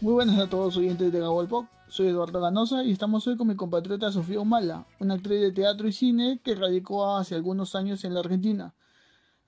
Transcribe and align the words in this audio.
Muy 0.00 0.12
buenas 0.12 0.38
a 0.38 0.48
todos 0.48 0.76
oyentes 0.76 1.12
de 1.12 1.20
Pop. 1.20 1.66
Soy 1.88 2.06
Eduardo 2.08 2.40
Ganosa 2.40 2.84
y 2.84 2.92
estamos 2.92 3.26
hoy 3.26 3.36
con 3.36 3.48
mi 3.48 3.56
compatriota 3.56 4.12
Sofía 4.12 4.40
Humala, 4.40 4.86
una 5.00 5.14
actriz 5.14 5.40
de 5.40 5.52
teatro 5.52 5.88
y 5.88 5.92
cine 5.92 6.40
que 6.44 6.54
radicó 6.54 7.16
hace 7.16 7.34
algunos 7.34 7.74
años 7.74 8.04
en 8.04 8.14
la 8.14 8.20
Argentina. 8.20 8.74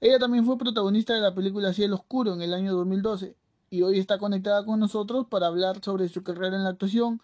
Ella 0.01 0.19
también 0.19 0.45
fue 0.45 0.59
protagonista 0.59 1.15
de 1.15 1.21
la 1.21 1.35
película 1.35 1.73
Cielo 1.73 1.95
Oscuro 1.97 2.35
en 2.35 2.43
el 2.43 2.53
año 2.53 2.75
2012 2.75 3.37
y 3.71 3.83
hoy 3.83 4.01
está 4.01 4.19
conectada 4.19 4.65
con 4.65 4.81
nosotros 4.81 5.27
para 5.31 5.47
hablar 5.47 5.81
sobre 5.83 6.09
su 6.09 6.23
carrera 6.23 6.57
en 6.57 6.65
la 6.65 6.71
actuación, 6.71 7.23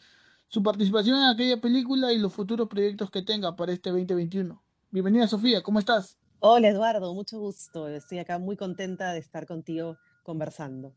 su 0.49 0.63
participación 0.63 1.19
en 1.19 1.29
aquella 1.29 1.61
película 1.61 2.13
y 2.13 2.19
los 2.19 2.33
futuros 2.33 2.69
proyectos 2.69 3.11
que 3.11 3.23
tenga 3.23 3.57
para 3.57 3.73
este 3.73 3.91
2021. 3.91 4.63
Bienvenida 4.91 5.29
Sofía, 5.29 5.63
¿cómo 5.63 5.79
estás? 5.79 6.19
Hola 6.41 6.69
Eduardo, 6.69 7.13
mucho 7.15 7.39
gusto. 7.39 7.89
Estoy 7.89 8.19
acá 8.19 8.39
muy 8.39 8.57
contenta 8.57 9.13
de 9.13 9.19
estar 9.19 9.47
contigo 9.47 9.97
conversando 10.23 10.95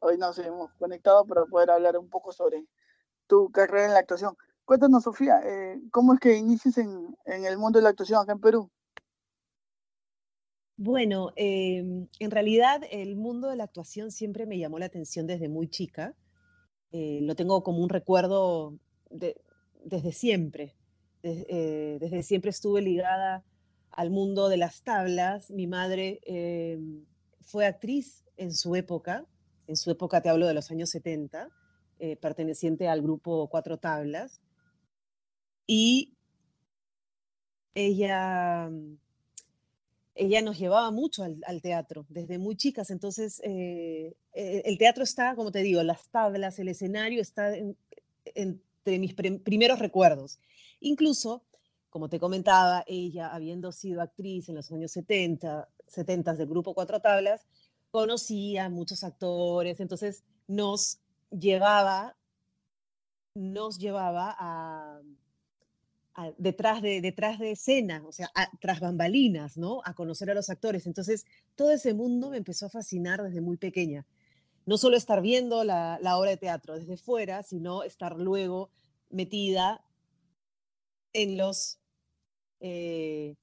hoy 0.00 0.18
nos 0.18 0.38
hemos 0.38 0.72
conectado 0.74 1.24
para 1.26 1.44
poder 1.46 1.70
hablar 1.70 1.96
un 1.96 2.08
poco 2.08 2.32
sobre 2.32 2.64
tu 3.26 3.50
carrera 3.50 3.86
en 3.86 3.94
la 3.94 4.00
actuación. 4.00 4.36
Cuéntanos, 4.64 5.04
Sofía, 5.04 5.40
eh, 5.44 5.80
¿cómo 5.90 6.14
es 6.14 6.20
que 6.20 6.36
inicias 6.36 6.78
en, 6.78 7.16
el 7.26 7.58
mundo 7.58 7.78
de 7.78 7.84
la 7.84 7.90
actuación 7.90 8.20
acá 8.20 8.32
en 8.32 8.40
Perú? 8.40 8.70
Bueno, 10.76 11.32
em, 11.36 12.08
en 12.18 12.30
realidad 12.30 12.82
el 12.90 13.16
mundo 13.16 13.48
de 13.48 13.56
la 13.56 13.64
actuación 13.64 14.10
siempre 14.10 14.46
me 14.46 14.58
llamó 14.58 14.78
la 14.78 14.86
atención 14.86 15.26
desde 15.26 15.48
muy 15.48 15.68
chica. 15.68 16.14
Eh, 16.92 17.20
lo 17.22 17.34
tengo 17.34 17.62
como 17.62 17.82
un 17.82 17.88
recuerdo 17.88 18.78
desde 19.10 20.12
siempre. 20.12 20.74
Eh, 21.22 21.98
desde 22.00 22.22
siempre 22.22 22.50
estuve 22.50 22.80
ligada 22.80 23.44
al 23.90 24.10
mundo 24.10 24.48
de 24.48 24.56
las 24.56 24.82
tablas. 24.82 25.50
Mi 25.50 25.66
madre 25.66 26.20
em, 26.24 27.04
fue 27.40 27.66
actriz 27.66 28.24
en 28.36 28.52
su 28.54 28.74
época, 28.76 29.26
en 29.66 29.76
su 29.76 29.90
época 29.90 30.22
te 30.22 30.28
hablo 30.28 30.46
de 30.46 30.54
los 30.54 30.70
años 30.70 30.90
70, 30.90 31.48
eh, 31.98 32.16
perteneciente 32.16 32.88
al 32.88 33.02
grupo 33.02 33.48
Cuatro 33.48 33.78
Tablas. 33.78 34.40
Y 35.66 36.16
ella, 37.74 38.70
ella 40.20 40.42
nos 40.42 40.58
llevaba 40.58 40.90
mucho 40.90 41.22
al, 41.24 41.62
teatro 41.62 42.04
desde 42.10 42.36
muy 42.36 42.54
chicas. 42.54 42.90
Entonces, 42.90 43.40
eh, 43.42 44.14
eh, 44.34 44.62
el 44.66 44.76
teatro 44.76 45.02
está, 45.02 45.34
como 45.34 45.50
te 45.50 45.60
digo, 45.60 45.82
las 45.82 46.10
tablas, 46.10 46.58
el 46.58 46.68
escenario 46.68 47.22
está 47.22 47.54
entre 48.34 48.98
mis 48.98 49.14
primeros 49.14 49.78
recuerdos. 49.78 50.38
Incluso, 50.80 51.42
como 51.88 52.10
te 52.10 52.20
comentaba, 52.20 52.84
ella 52.86 53.34
habiendo 53.34 53.72
sido 53.72 54.02
actriz 54.02 54.50
en 54.50 54.56
los 54.56 54.70
años 54.70 54.92
70, 54.92 55.66
70 55.86 56.34
del 56.34 56.46
grupo 56.46 56.74
Cuatro 56.74 57.00
Tablas, 57.00 57.46
conocía 57.90 58.66
a 58.66 58.68
muchos 58.68 59.02
actores, 59.04 59.80
entonces 59.80 60.22
nos 60.46 61.00
llevaba, 61.30 62.14
nos 63.34 63.78
llevaba 63.78 64.36
a, 64.38 65.00
detrás, 66.38 66.82
de, 66.82 67.00
detrás 67.00 67.38
de 67.38 67.52
escena, 67.52 68.02
o 68.06 68.12
sea, 68.12 68.30
tras 68.60 68.80
bambalinas, 68.80 69.56
¿no? 69.56 69.80
A 69.84 69.94
conocer 69.94 70.30
a 70.30 70.34
los 70.34 70.50
actores. 70.50 70.86
Entonces, 70.86 71.26
todo 71.54 71.70
ese 71.70 71.94
mundo 71.94 72.30
me 72.30 72.36
empezó 72.36 72.66
a 72.66 72.70
fascinar 72.70 73.22
desde 73.22 73.40
muy 73.40 73.56
pequeña. 73.56 74.06
No 74.66 74.78
solo 74.78 74.96
estar 74.96 75.20
viendo 75.22 75.64
la, 75.64 75.98
obra 76.16 76.30
de 76.30 76.36
teatro 76.36 76.74
desde 76.78 76.96
fuera, 76.96 77.42
sino 77.42 77.82
estar 77.82 78.16
luego 78.16 78.70
metida 79.08 79.84
en 81.12 81.36
los, 81.36 81.78
eh, 82.60 83.36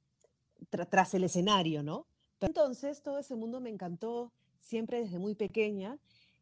tras 0.69 1.13
el 1.13 1.23
escenario, 1.23 1.83
¿no? 1.83 2.07
Entonces, 2.41 3.01
todo 3.01 3.19
ese 3.19 3.35
mundo 3.35 3.59
me 3.59 3.69
encantó 3.69 4.31
siempre 4.59 5.01
desde 5.01 5.19
muy 5.19 5.35
pequeña. 5.35 5.97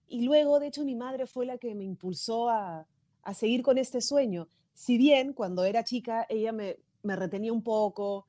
Y 0.07 0.21
luego, 0.21 0.59
de 0.59 0.67
hecho, 0.67 0.83
mi 0.83 0.95
madre 0.95 1.25
fue 1.25 1.45
la 1.45 1.57
que 1.57 1.73
me 1.75 1.83
impulsó 1.83 2.49
a, 2.49 2.87
seguir 3.33 3.63
con 3.63 3.77
este 3.77 4.01
sueño. 4.01 4.47
Si 4.75 4.97
bien 4.97 5.33
cuando 5.33 5.63
era 5.63 5.85
chica 5.85 6.27
ella 6.29 6.51
me, 6.51 6.77
retenía 7.03 7.53
un 7.53 7.63
poco, 7.63 8.27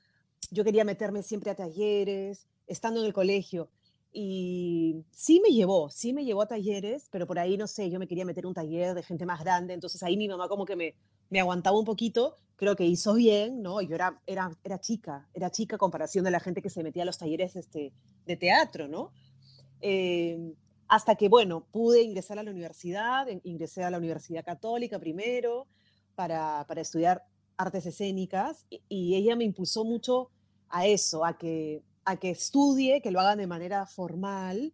yo 0.50 0.64
quería 0.64 0.84
meterme 0.84 1.22
siempre 1.22 1.50
a 1.50 1.56
talleres, 1.56 2.46
estando 2.68 3.00
en 3.00 3.06
el 3.06 3.12
colegio. 3.12 3.68
Y 4.12 5.04
sí 5.10 5.40
me 5.40 5.50
llevó, 5.50 5.90
sí 5.90 6.12
me 6.12 6.24
llevó 6.24 6.42
a 6.42 6.46
talleres, 6.46 7.08
pero 7.10 7.26
por 7.26 7.38
ahí, 7.38 7.56
no 7.56 7.66
sé, 7.66 7.90
yo 7.90 7.98
me 7.98 8.06
quería 8.06 8.24
meter 8.24 8.46
un 8.46 8.54
taller 8.54 8.94
de 8.94 9.02
gente 9.02 9.26
más 9.26 9.40
grande, 9.40 9.74
entonces 9.74 10.02
ahí 10.04 10.16
mi 10.16 10.28
mamá 10.28 10.48
como 10.48 10.64
que 10.64 10.76
me, 10.76 10.94
me 11.28 11.40
aguantaba 11.40 11.78
un 11.78 11.84
poquito, 11.84 12.38
creo 12.54 12.76
que 12.76 12.84
hizo 12.84 13.14
bien, 13.14 13.60
¿no? 13.60 13.82
Yo 13.82 13.96
era, 13.96 14.22
era, 14.24 14.50
era 14.62 14.80
chica, 14.80 15.28
era 15.34 15.50
chica 15.50 15.76
comparación 15.76 16.24
de 16.24 16.30
la 16.30 16.40
gente 16.40 16.62
que 16.62 16.70
se 16.70 16.82
metía 16.82 17.02
a 17.02 17.06
los 17.06 17.18
talleres 17.18 17.56
este, 17.56 17.92
de 18.24 18.36
teatro, 18.36 18.88
¿no? 18.88 19.10
Em, 19.80 20.54
hasta 20.88 21.16
que, 21.16 21.28
bueno, 21.28 21.66
pude 21.72 22.02
ingresar 22.02 22.38
a 22.38 22.44
la 22.44 22.52
universidad, 22.52 23.26
ingresé 23.42 23.82
a 23.82 23.90
la 23.90 23.98
Universidad 23.98 24.44
Católica 24.44 25.00
primero 25.00 25.66
para, 26.16 26.64
para 26.66 26.80
estudiar 26.80 27.24
artes 27.56 27.86
escénicas 27.86 28.66
y, 28.88 29.14
ella 29.14 29.36
me 29.36 29.44
impulsó 29.44 29.84
mucho 29.84 30.30
a 30.68 30.86
eso, 30.86 31.24
a 31.24 31.38
que, 31.38 31.82
a 32.04 32.16
que 32.16 32.30
estudie, 32.30 33.00
que 33.00 33.10
lo 33.10 33.20
hagan 33.20 33.38
de 33.38 33.46
manera 33.46 33.86
formal, 33.86 34.72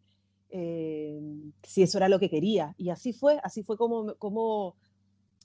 em, 0.51 1.53
si 1.63 1.83
eso 1.83 1.99
era 1.99 2.09
lo 2.09 2.19
que 2.19 2.31
quería. 2.31 2.75
Y 2.79 2.91
así 2.91 3.13
fue, 3.13 3.39
así 3.43 3.63
fue 3.63 3.77
como, 3.77 4.15
como 4.17 4.77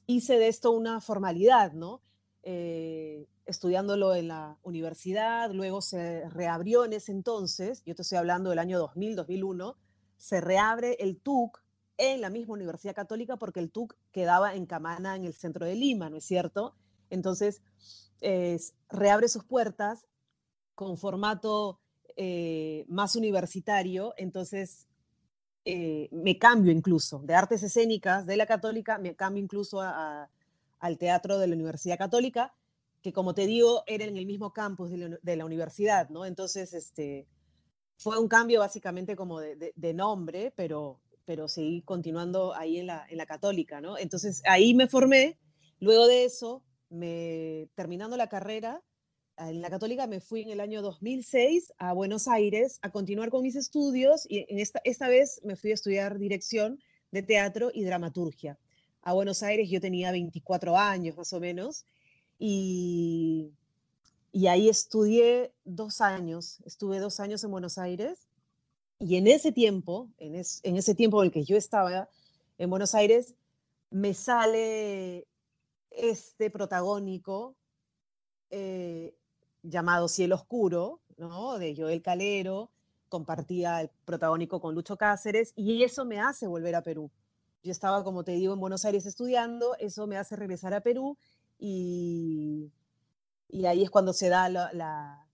hice 0.06 0.40
de 0.40 0.48
esto 0.48 0.72
una 0.72 1.02
formalidad, 1.02 1.74
¿no? 1.74 2.02
Eh, 2.44 3.28
estudiándolo 3.46 4.16
en 4.16 4.30
la 4.30 4.58
universidad, 4.64 5.52
luego 5.52 5.82
se 5.82 6.30
reabrió 6.30 6.86
en 6.86 6.94
ese 6.94 7.12
entonces, 7.12 7.84
yo 7.86 7.96
te 7.96 8.02
estoy 8.02 8.18
hablando 8.18 8.50
del 8.50 8.60
año 8.60 8.78
2000, 8.78 9.16
2001, 9.16 9.78
se 10.18 10.42
reabre 10.42 10.98
el 11.00 11.20
TUC 11.20 11.62
en 11.98 12.22
la 12.22 12.30
misma 12.30 12.54
Universidad 12.54 12.96
Católica 12.96 13.38
porque 13.38 13.60
el 13.60 13.72
TUC 13.72 13.96
quedaba 14.12 14.56
en 14.56 14.66
Camana, 14.66 15.16
en 15.16 15.26
el 15.26 15.34
centro 15.34 15.66
de 15.66 15.76
Lima, 15.76 16.10
¿no 16.10 16.18
es 16.18 16.26
cierto? 16.26 16.76
Entonces, 17.10 17.62
reabre 18.90 19.30
sus 19.30 19.44
puertas 19.44 20.08
con 20.76 20.98
formato 20.98 21.80
eh, 22.16 22.86
más 22.88 23.16
universitario, 23.16 24.14
entonces 24.18 24.88
eh, 25.66 26.10
me 26.12 26.38
cambio 26.38 26.72
incluso 26.72 27.20
de 27.20 27.36
artes 27.36 27.64
escénicas 27.64 28.26
de 28.26 28.38
la 28.38 28.46
católica, 28.46 28.98
me 28.98 29.16
cambio 29.16 29.44
incluso 29.44 29.82
al 29.82 30.98
teatro 30.98 31.38
de 31.38 31.48
la 31.48 31.56
Universidad 31.56 31.98
Católica 31.98 32.54
que 33.02 33.14
como 33.14 33.34
te 33.34 33.48
digo, 33.48 33.84
era 33.88 34.06
en 34.06 34.18
el 34.18 34.26
mismo 34.26 34.52
campus 34.52 34.92
de 34.92 35.36
la, 35.36 35.46
universidad, 35.46 36.10
¿no? 36.10 36.26
Entonces, 36.26 36.74
este, 36.74 37.28
fue 37.98 38.18
un 38.20 38.28
cambio 38.28 38.60
básicamente 38.60 39.16
como 39.16 39.40
de, 39.40 39.94
nombre, 39.94 40.52
pero, 40.56 41.00
pero 41.28 41.50
seguí 41.50 41.82
continuando 41.82 42.56
ahí 42.56 42.80
en 42.80 42.88
la, 42.88 43.06
en 43.10 43.18
la 43.18 43.26
católica, 43.26 43.82
¿no? 43.82 43.98
Entonces, 43.98 44.42
ahí 44.46 44.74
me 44.74 44.88
formé, 44.88 45.38
luego 45.82 46.08
de 46.08 46.24
eso, 46.24 46.64
me, 46.90 47.68
terminando 47.76 48.16
la 48.16 48.30
carrera, 48.30 48.82
en 49.38 49.62
la 49.62 49.70
católica 49.70 50.08
me 50.08 50.22
fui 50.22 50.44
en 50.44 50.52
el 50.52 50.62
año 50.62 50.82
2006 50.82 51.74
a 51.80 51.92
Buenos 51.92 52.30
Aires 52.30 52.80
a 52.82 52.92
continuar 52.92 53.30
con 53.30 53.44
mis 53.44 53.58
estudios 53.58 54.26
y 54.30 54.46
en 54.48 54.60
esta, 54.60 54.80
esta 54.86 55.10
vez 55.10 55.42
me 55.44 55.58
fui 55.58 55.72
a 55.72 55.74
estudiar 55.74 56.18
dirección 56.18 56.80
de 57.12 57.24
teatro 57.24 57.72
y 57.74 57.84
dramaturgia. 57.84 58.58
A 59.02 59.12
Buenos 59.12 59.44
Aires 59.44 59.70
yo 59.70 59.82
tenía 59.82 60.12
24 60.12 60.78
años 60.78 61.18
más 61.18 61.34
o 61.34 61.42
menos 61.42 61.86
y, 62.40 63.52
y 64.32 64.48
ahí 64.48 64.70
estudié 64.70 65.52
dos 65.66 66.00
años, 66.00 66.62
estuve 66.66 67.00
dos 67.00 67.20
años 67.20 67.44
en 67.44 67.52
Buenos 67.52 67.78
Aires 67.78 68.27
y 69.00 69.18
en 69.18 69.28
ese 69.28 69.52
tiempo, 69.52 70.10
en, 70.18 70.36
ese 70.36 70.96
tiempo 70.96 71.22
en 71.22 71.28
el 71.28 71.32
que 71.32 71.44
yo 71.44 71.56
estaba 71.56 72.10
en 72.58 72.70
Buenos 72.70 72.96
Aires, 72.96 73.36
me 73.90 74.14
sale 74.14 75.28
este 75.92 76.50
protagónico 76.50 77.56
eh, 78.50 79.16
llamado 79.62 80.08
Cielo 80.08 80.36
Oscuro, 80.36 81.00
¿no? 81.18 81.58
de 81.58 81.76
Joel 81.76 82.02
Calero, 82.02 82.72
compartía 83.10 83.82
el 83.82 83.90
protagónico 84.06 84.60
con 84.60 84.76
Lucho 84.76 84.98
Cáceres 84.98 85.54
y 85.56 85.84
eso 85.84 86.06
me 86.06 86.20
hace 86.20 86.48
volver 86.48 86.76
a 86.76 86.82
Perú. 86.82 87.12
Yo 87.64 87.72
estaba, 87.72 88.04
como 88.04 88.24
te 88.24 88.34
digo, 88.34 88.54
en 88.54 88.60
Buenos 88.60 88.86
Aires 88.86 89.06
estudiando, 89.06 89.76
eso 89.80 90.08
me 90.08 90.18
hace 90.18 90.36
regresar 90.36 90.74
a 90.74 90.82
Perú 90.82 91.18
y, 91.60 92.72
y 93.50 93.66
ahí 93.66 93.84
es 93.84 93.90
cuando 93.90 94.14
se 94.14 94.30
da 94.30 94.50
la, 94.50 95.27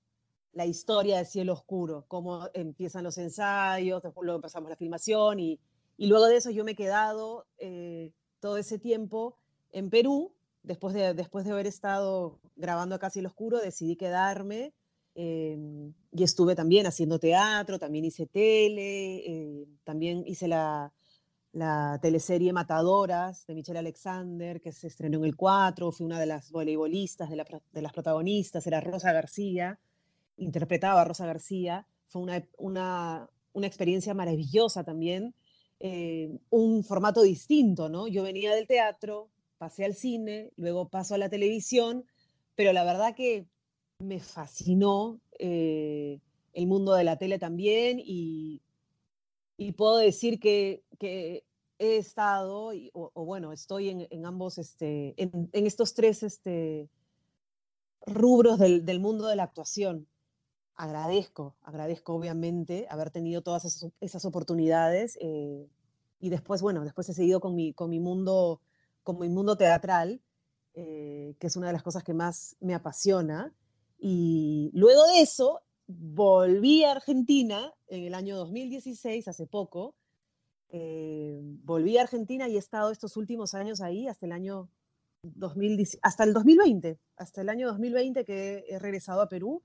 historia 0.65 1.17
de 1.17 1.25
Cielo 1.25 1.53
Oscuro, 1.53 2.05
cómo 2.07 2.47
empiezan 2.53 3.03
los 3.03 3.17
ensayos, 3.17 4.03
luego 4.21 4.35
empezamos 4.35 4.69
la 4.69 4.75
filmación 4.75 5.39
y, 5.39 5.59
y 5.97 6.07
luego 6.07 6.27
de 6.27 6.37
eso 6.37 6.51
yo 6.51 6.63
me 6.63 6.71
he 6.71 6.75
quedado 6.75 7.45
eh, 7.57 8.11
todo 8.39 8.57
ese 8.57 8.77
tiempo 8.77 9.37
en 9.71 9.89
Perú, 9.89 10.33
después 10.61 10.93
de, 10.93 11.13
después 11.13 11.45
de 11.45 11.51
haber 11.51 11.67
estado 11.67 12.39
grabando 12.55 12.95
acá 12.95 13.09
Cielo 13.09 13.29
Oscuro, 13.29 13.59
decidí 13.59 13.95
quedarme 13.95 14.73
em, 15.15 15.93
y 16.11 16.23
estuve 16.23 16.55
también 16.55 16.85
haciendo 16.85 17.19
teatro, 17.19 17.79
también 17.79 18.05
hice 18.05 18.27
tele, 18.27 19.17
eh, 19.25 19.67
también 19.83 20.23
hice 20.27 20.47
la, 20.47 20.93
la 21.53 21.99
teleserie 22.01 22.51
Matadoras 22.51 23.45
de 23.45 23.53
Michelle 23.53 23.79
Alexander, 23.79 24.59
que 24.59 24.71
se 24.71 24.87
estrenó 24.87 25.19
en 25.19 25.25
el 25.25 25.35
4, 25.35 25.91
fui 25.91 26.05
una 26.05 26.19
de 26.19 26.25
las 26.25 26.51
voleibolistas, 26.51 27.29
de, 27.29 27.81
las 27.81 27.93
protagonistas, 27.93 28.65
era 28.67 28.81
Rosa 28.81 29.13
García, 29.13 29.79
interpretaba 30.37 31.01
a 31.01 31.05
Rosa 31.05 31.25
García, 31.25 31.87
fue 32.07 32.21
una, 32.57 33.29
experiencia 33.55 34.13
maravillosa 34.13 34.83
también, 34.83 35.33
eh, 35.79 36.29
un 36.49 36.83
formato 36.83 37.21
distinto, 37.21 37.89
¿no? 37.89 38.07
Yo 38.07 38.23
venía 38.23 38.53
del 38.55 38.67
teatro, 38.67 39.29
pasé 39.57 39.85
al 39.85 39.95
cine, 39.95 40.51
luego 40.55 40.89
paso 40.89 41.15
a 41.15 41.17
la 41.17 41.29
televisión, 41.29 42.05
pero 42.55 42.73
la 42.73 42.83
verdad 42.83 43.15
que 43.15 43.47
me 43.99 44.19
fascinó 44.19 45.19
eh, 45.39 46.19
el 46.53 46.67
mundo 46.67 46.93
de 46.93 47.03
la 47.03 47.17
tele 47.17 47.39
también 47.39 47.99
y 48.03 48.61
y 49.57 49.73
puedo 49.73 49.97
decir 49.97 50.39
que, 50.39 50.83
que 50.99 51.45
he 51.79 51.97
estado, 51.97 52.71
o, 52.93 53.25
bueno, 53.25 53.51
estoy 53.51 53.89
en, 53.89 54.25
ambos, 54.25 54.57
este, 54.57 55.13
en, 55.17 55.49
estos 55.53 55.93
tres 55.93 56.23
este, 56.23 56.89
rubros 58.05 58.59
del, 58.59 58.85
del, 58.85 58.99
mundo 58.99 59.27
de 59.27 59.35
la 59.35 59.43
actuación. 59.43 60.07
Agradezco, 60.75 61.55
agradezco 61.61 62.15
obviamente 62.15 62.87
haber 62.89 63.11
tenido 63.11 63.43
todas 63.43 63.91
esas, 64.01 64.25
oportunidades 64.25 65.17
eh, 65.21 65.69
y 66.19 66.29
después, 66.29 66.61
bueno, 66.61 66.83
después 66.83 67.07
he 67.09 67.13
seguido 67.13 67.39
con 67.39 67.53
mi, 67.55 67.73
con 67.73 67.89
mi, 67.89 67.99
mundo, 67.99 68.59
con 69.03 69.19
mi 69.19 69.29
mundo 69.29 69.55
teatral, 69.55 70.21
eh, 70.73 71.35
que 71.39 71.47
es 71.47 71.55
una 71.55 71.67
de 71.67 71.73
las 71.73 71.83
cosas 71.83 72.03
que 72.03 72.13
más 72.13 72.55
me 72.59 72.73
apasiona. 72.73 73.53
Y 73.99 74.71
luego 74.73 75.05
de 75.07 75.21
eso 75.21 75.61
volví 75.85 76.83
a 76.83 76.91
Argentina 76.91 77.73
en 77.87 78.05
el 78.05 78.15
año 78.15 78.35
2016, 78.37 79.27
hace 79.27 79.45
poco. 79.45 79.95
Eh, 80.69 81.39
volví 81.63 81.97
a 81.97 82.01
Argentina 82.01 82.47
y 82.49 82.55
he 82.55 82.59
estado 82.59 82.91
estos 82.91 83.15
últimos 83.15 83.53
años 83.53 83.79
ahí 83.81 84.07
hasta 84.07 84.25
el 84.25 84.31
año 84.31 84.69
2010, 85.23 85.99
hasta 86.01 86.23
el 86.23 86.33
2020, 86.33 86.97
hasta 87.15 87.41
el 87.41 87.49
año 87.49 87.67
2020 87.67 88.25
que 88.25 88.65
he 88.67 88.79
regresado 88.79 89.21
a 89.21 89.29
Perú. 89.29 89.61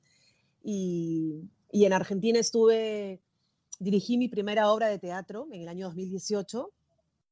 Y, 0.62 1.48
en 1.70 1.92
Argentina 1.92 2.38
estuve, 2.38 3.20
dirigí 3.78 4.18
mi 4.18 4.28
primera 4.28 4.72
obra 4.72 4.88
de 4.88 4.98
teatro 4.98 5.48
en 5.52 5.62
el 5.62 5.68
año 5.68 5.86
2018, 5.86 6.70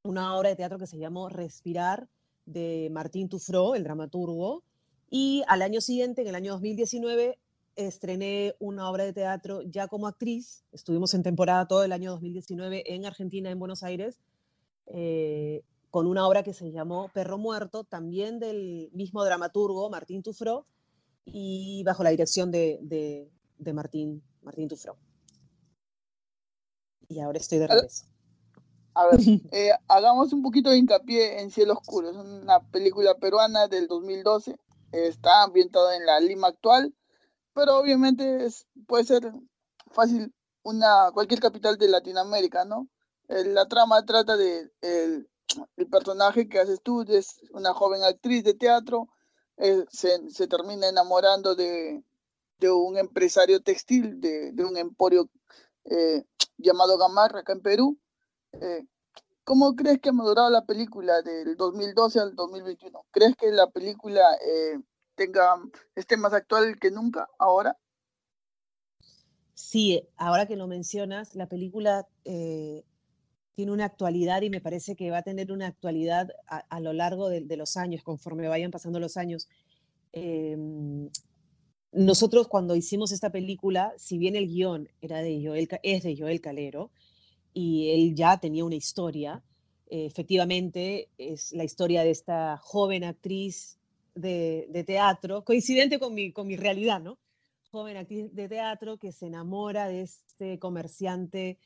una 0.03 0.37
obra 0.37 0.51
de 0.51 0.57
teatro 0.57 0.79
que 0.79 0.87
se 0.87 0.99
llamó 0.99 1.29
Respirar 1.29 2.09
de 2.45 2.89
Martín 2.93 3.29
Tufró, 3.29 3.75
el 3.75 3.85
dramaturgo. 3.85 4.63
Y 5.11 5.43
al 5.49 5.63
año 5.63 5.81
siguiente, 5.81 6.23
en 6.23 6.29
el 6.29 6.35
año 6.35 6.53
2019, 6.53 7.39
estrené 7.77 8.55
una 8.59 8.91
obra 8.91 9.05
de 9.05 9.13
teatro 9.13 9.63
ya 9.63 9.87
como 9.89 10.07
actriz. 10.07 10.65
Estuvimos 10.73 11.15
en 11.15 11.23
temporada 11.23 11.69
todo 11.69 11.85
el 11.85 11.93
año 11.93 12.13
2019 12.13 12.95
en 12.95 13.05
Argentina, 13.05 13.51
en 13.51 13.59
Buenos 13.59 13.83
Aires, 13.83 14.19
eh, 14.87 15.63
con 15.91 16.07
una 16.07 16.27
obra 16.27 16.43
que 16.43 16.55
se 16.55 16.73
llamó 16.73 17.11
Perro 17.13 17.39
Muerto, 17.39 17.85
también 17.85 18.39
del 18.39 18.91
mismo 18.93 19.25
dramaturgo 19.25 19.91
Martín 19.91 20.23
Tufró, 20.23 20.67
y 21.27 21.83
bajo 21.85 22.03
la 22.03 22.11
dirección 22.11 22.51
de, 22.51 22.79
de, 22.83 23.73
Martín, 23.73 24.23
Martín 24.43 24.69
Tufró. 24.69 24.97
Y 27.09 27.21
ahora 27.21 27.39
estoy 27.39 27.59
de 27.59 27.67
regreso. 27.67 28.07
A 28.95 29.07
ver, 29.07 29.21
eh, 29.53 29.73
hagamos 29.89 30.33
un 30.33 30.43
poquito 30.43 30.71
de 30.71 30.79
hincapié 30.79 31.41
en 31.41 31.51
Cielo 31.51 31.75
Oscuro. 31.75 32.11
Es 32.11 32.17
una 32.17 32.61
película 32.71 33.15
peruana 33.15 33.69
del 33.69 33.87
2012. 33.87 34.57
Está 34.93 35.43
ambientada 35.43 35.97
en 35.97 36.07
la 36.07 36.19
Lima 36.21 36.49
actual 36.49 36.95
pero 37.57 37.79
obviamente 37.79 38.47
puede 38.87 39.05
ser 39.05 39.33
fácil 39.91 40.33
una 40.63 41.11
cualquier 41.15 41.41
capital 41.41 41.79
de 41.79 41.89
Latinoamérica, 41.89 42.67
¿no? 42.67 42.87
la 43.29 43.67
trama 43.67 44.05
trata 44.05 44.37
de 44.37 44.71
el, 44.83 45.27
personaje 45.91 46.49
que 46.49 46.61
haces 46.61 46.83
tú, 46.83 47.03
es 47.09 47.41
una 47.53 47.73
joven 47.73 48.03
actriz 48.05 48.45
de 48.45 48.53
teatro, 48.53 49.09
eh, 49.59 49.85
se, 49.91 50.49
termina 50.49 50.89
enamorando 50.89 51.55
de, 51.55 52.03
un 52.63 52.99
empresario 52.99 53.61
textil, 53.63 54.21
de, 54.21 54.65
un 54.65 54.77
emporio 54.77 55.29
eh, 55.85 56.25
llamado 56.59 56.99
Gamarra 56.99 57.41
acá 57.41 57.53
en 57.53 57.63
Perú. 57.63 57.99
Eh, 58.53 58.85
¿Cómo 59.45 59.77
crees 59.77 60.01
que 60.01 60.09
ha 60.09 60.13
madurado 60.13 60.51
la 60.51 60.65
película 60.65 61.23
del 61.23 61.57
2012 61.57 62.19
al 62.21 62.35
2021? 62.35 63.07
¿Crees 63.13 63.37
que 63.37 63.51
la 63.53 63.69
película 63.71 64.23
tenga, 65.15 65.55
esté 65.95 66.17
más 66.17 66.33
actual 66.33 66.79
que 66.81 66.91
nunca 66.91 67.29
ahora? 67.39 67.77
Sí, 69.57 70.07
ahora 70.19 70.47
que 70.47 70.55
lo 70.55 70.67
mencionas, 70.67 71.35
la 71.35 71.49
película 71.49 72.07
eh, 72.25 72.85
tiene 73.57 73.73
una 73.73 73.87
actualidad 73.87 74.43
y 74.43 74.51
me 74.51 74.61
parece 74.61 74.95
que 74.97 75.11
va 75.11 75.19
a 75.19 75.23
tener 75.23 75.51
una 75.51 75.67
actualidad 75.67 76.29
a, 76.47 76.79
lo 76.79 76.93
largo 76.93 77.31
de, 77.31 77.57
los 77.57 77.79
años, 77.79 78.03
conforme 78.03 78.49
vayan 78.49 78.71
pasando 78.71 79.01
los 79.01 79.17
años. 79.17 79.49
Em, 80.13 81.09
nosotros 81.91 82.49
cuando 82.49 82.77
hicimos 82.77 83.13
esta 83.13 83.31
película, 83.31 83.95
si 83.97 84.19
bien 84.19 84.37
el 84.37 84.47
guion 84.47 84.91
era 85.01 85.23
de 85.23 85.43
Joel, 85.43 85.69
es 85.83 86.03
de 86.03 86.15
Joel 86.19 86.43
Calero 86.43 86.91
y 87.55 87.89
él 87.93 88.15
ya 88.15 88.39
tenía 88.39 88.63
una 88.63 88.75
historia, 88.75 89.43
efectivamente 89.87 91.09
es 91.17 91.53
la 91.53 91.65
historia 91.65 92.03
de 92.03 92.11
esta 92.11 92.59
joven 92.59 93.05
actriz 93.05 93.79
de, 94.15 94.85
teatro, 94.87 95.45
coincidente 95.45 95.99
con 95.99 96.13
mi, 96.13 96.31
con 96.31 96.47
mi 96.47 96.57
realidad, 96.57 97.01
¿no? 97.01 97.19
Joven 97.71 97.97
actriz 97.97 98.35
de 98.35 98.51
teatro 98.51 98.99
que 98.99 99.13
se 99.13 99.29
enamora 99.29 99.89
de 99.89 100.03
este 100.03 100.59
comerciante 100.59 101.59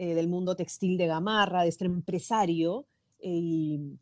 eh, 0.00 0.14
del 0.14 0.28
mundo 0.28 0.56
textil 0.56 0.96
de 0.96 1.06
Gamarra, 1.06 1.62
de 1.62 1.68
este 1.68 1.84
empresario, 1.84 2.86
eh, 3.18 3.28
y 3.30 3.98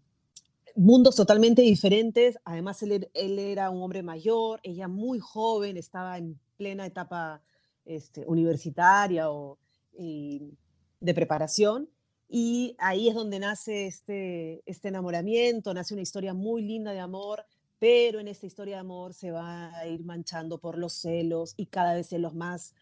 mundos 0.74 1.16
totalmente 1.16 1.62
diferentes. 1.62 2.38
Además, 2.44 2.82
él, 2.82 3.08
él, 3.14 3.38
era 3.38 3.70
un 3.70 3.82
hombre 3.82 4.02
mayor, 4.02 4.60
ella 4.62 4.88
muy 4.88 5.18
joven, 5.18 5.76
estaba 5.76 6.18
en 6.18 6.38
plena 6.56 6.86
etapa 6.86 7.42
este, 7.84 8.24
universitaria 8.26 9.30
o 9.30 9.58
de 9.98 11.14
preparación. 11.14 11.88
Y 12.28 12.76
ahí 12.78 13.08
es 13.08 13.14
donde 13.14 13.38
nace 13.38 13.86
este, 13.86 14.62
este 14.66 14.88
enamoramiento, 14.88 15.72
nace 15.72 15.94
una 15.94 16.02
historia 16.02 16.34
muy 16.34 16.60
linda 16.62 16.92
de 16.92 17.00
amor 17.00 17.46
pero 17.78 18.20
en 18.20 18.28
esta 18.28 18.46
historia 18.46 18.76
de 18.76 18.80
amor 18.80 19.12
se 19.12 19.30
va 19.30 19.76
a 19.76 19.86
ir 19.86 20.04
manchando 20.04 20.58
por 20.58 20.78
los 20.78 20.94
celos 20.94 21.54
y 21.56 21.66
cada 21.66 21.94
vez 21.94 22.08
celos 22.08 22.34
más 22.34 22.74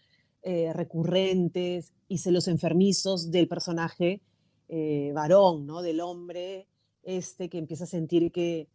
eh, 0.45 0.73
recurrentes 0.73 1.93
y 2.09 2.19
celos 2.19 2.49
enfermizos 2.49 3.31
del 3.31 3.49
personaje 3.49 4.21
eh, 4.69 5.13
varón, 5.15 5.67
¿no? 5.67 5.83
Del 5.83 6.01
hombre 6.01 6.69
este 7.03 7.49
que 7.49 7.59
empieza 7.59 7.85
a 7.85 7.89
sentir 7.89 8.31
que, 8.33 8.69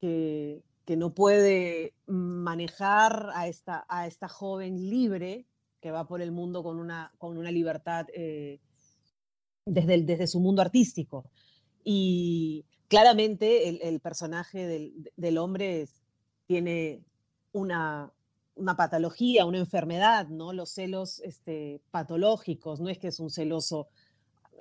que, 0.00 0.62
no 0.96 1.14
puede 1.14 1.94
manejar 2.06 3.30
a 3.34 3.46
esta, 3.46 3.84
a 3.88 4.06
esta 4.06 4.28
joven 4.28 4.88
libre 4.88 5.46
que 5.80 5.90
va 5.90 6.08
por 6.08 6.22
el 6.22 6.32
mundo 6.32 6.62
con 6.62 6.78
una, 6.80 7.12
con 7.18 7.36
una 7.36 7.50
libertad 7.50 8.06
eh, 8.14 8.58
desde, 9.66 10.02
desde 10.02 10.26
su 10.26 10.40
mundo 10.40 10.62
artístico. 10.62 11.30
Y, 11.84 12.64
claramente 12.88 13.88
el, 13.88 14.00
personaje 14.00 14.66
del, 15.16 15.38
hombre 15.38 15.86
tiene 16.46 17.04
una, 17.52 18.12
patología, 18.76 19.46
una 19.46 19.58
enfermedad, 19.58 20.28
¿no? 20.28 20.52
Los 20.52 20.70
celos 20.70 21.20
este, 21.20 21.80
patológicos, 21.90 22.80
no 22.80 22.88
es 22.88 22.98
que 22.98 23.08
es 23.08 23.20
un 23.20 23.30
celoso 23.30 23.88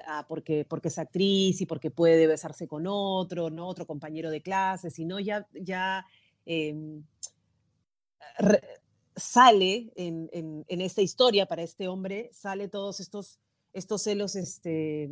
ah, 0.07 0.25
porque, 0.27 0.65
porque 0.65 0.89
es 0.89 0.97
actriz 0.97 1.61
y 1.61 1.65
porque 1.65 1.91
puede 1.91 2.27
besarse 2.27 2.67
con 2.67 2.85
otro, 2.87 3.49
¿no? 3.49 3.67
Otro 3.67 3.85
compañero 3.85 4.29
de 4.29 4.41
clase, 4.41 4.89
sino 4.89 5.19
ya, 5.19 5.47
ya 5.53 6.05
em, 6.45 7.03
sale 9.15 9.91
en, 9.95 10.29
en, 10.31 10.81
esta 10.81 11.01
historia 11.01 11.47
para 11.47 11.63
este 11.63 11.87
hombre, 11.87 12.29
sale 12.31 12.67
todos 12.67 12.99
estos, 12.99 13.39
estos 13.73 14.03
celos 14.03 14.35
este, 14.35 15.09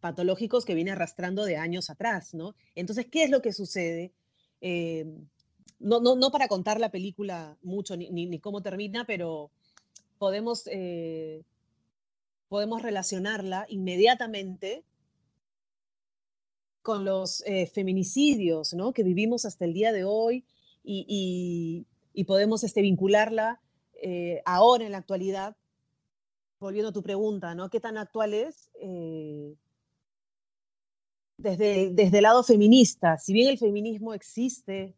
patológicos 0.00 0.64
que 0.64 0.74
viene 0.74 0.92
arrastrando 0.92 1.44
de 1.44 1.56
años 1.56 1.90
atrás, 1.90 2.34
¿no? 2.34 2.54
Entonces, 2.74 3.06
¿qué 3.10 3.24
es 3.24 3.30
lo 3.30 3.42
que 3.42 3.52
sucede? 3.52 4.12
Eh, 4.60 5.06
no, 5.80 6.00
no, 6.00 6.16
no, 6.16 6.30
para 6.30 6.48
contar 6.48 6.80
la 6.80 6.90
película 6.90 7.56
mucho 7.62 7.96
ni, 7.96 8.10
ni, 8.10 8.38
cómo 8.40 8.62
termina, 8.62 9.04
pero 9.04 9.50
podemos, 10.18 10.66
eh, 10.66 11.42
podemos 12.48 12.82
relacionarla 12.82 13.66
inmediatamente 13.68 14.84
con 16.82 17.04
los 17.04 17.42
eh, 17.46 17.66
feminicidios 17.66 18.72
¿no? 18.74 18.92
que 18.92 19.02
vivimos 19.02 19.44
hasta 19.44 19.64
el 19.64 19.74
día 19.74 19.92
de 19.92 20.04
hoy 20.04 20.44
y, 20.82 21.86
y, 22.14 22.24
podemos 22.24 22.64
este, 22.64 22.82
vincularla 22.82 23.60
ahora 24.44 24.86
en 24.86 24.92
la 24.92 24.98
actualidad. 24.98 25.56
Volviendo 26.60 26.88
a 26.88 26.92
tu 26.92 27.02
pregunta, 27.02 27.54
¿no? 27.54 27.70
¿Qué 27.70 27.78
tan 27.78 27.96
actual 27.96 28.34
es? 28.34 28.68
desde, 31.38 31.90
desde 31.90 32.18
el 32.18 32.22
lado 32.24 32.42
feminista, 32.42 33.16
si 33.16 33.32
bien 33.32 33.48
el 33.48 33.58
feminismo 33.58 34.12
existe 34.12 34.94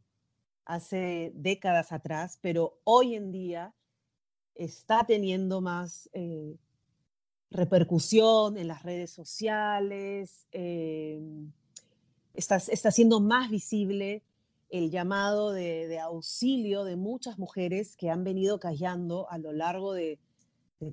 hace 0.74 1.32
décadas 1.34 1.92
atrás, 1.92 2.38
pero 2.40 2.78
hoy 2.84 3.14
en 3.14 3.32
día 3.32 3.74
está 4.54 5.04
teniendo 5.04 5.60
más, 5.60 6.08
eh, 6.12 6.56
repercusión 7.50 8.56
en 8.56 8.68
las 8.68 8.82
redes 8.82 9.10
sociales, 9.10 10.46
em, 10.52 11.52
está, 12.34 12.56
está 12.56 12.90
siendo 12.90 13.20
más 13.20 13.50
visible 13.50 14.22
el 14.68 14.90
llamado 14.90 15.50
de, 15.50 15.98
auxilio 15.98 16.84
de 16.84 16.96
muchas 16.96 17.38
mujeres 17.38 17.96
que 17.96 18.08
han 18.08 18.22
venido 18.22 18.60
callando 18.60 19.28
a 19.28 19.38
lo 19.38 19.52
largo 19.52 19.92
de, 19.92 20.18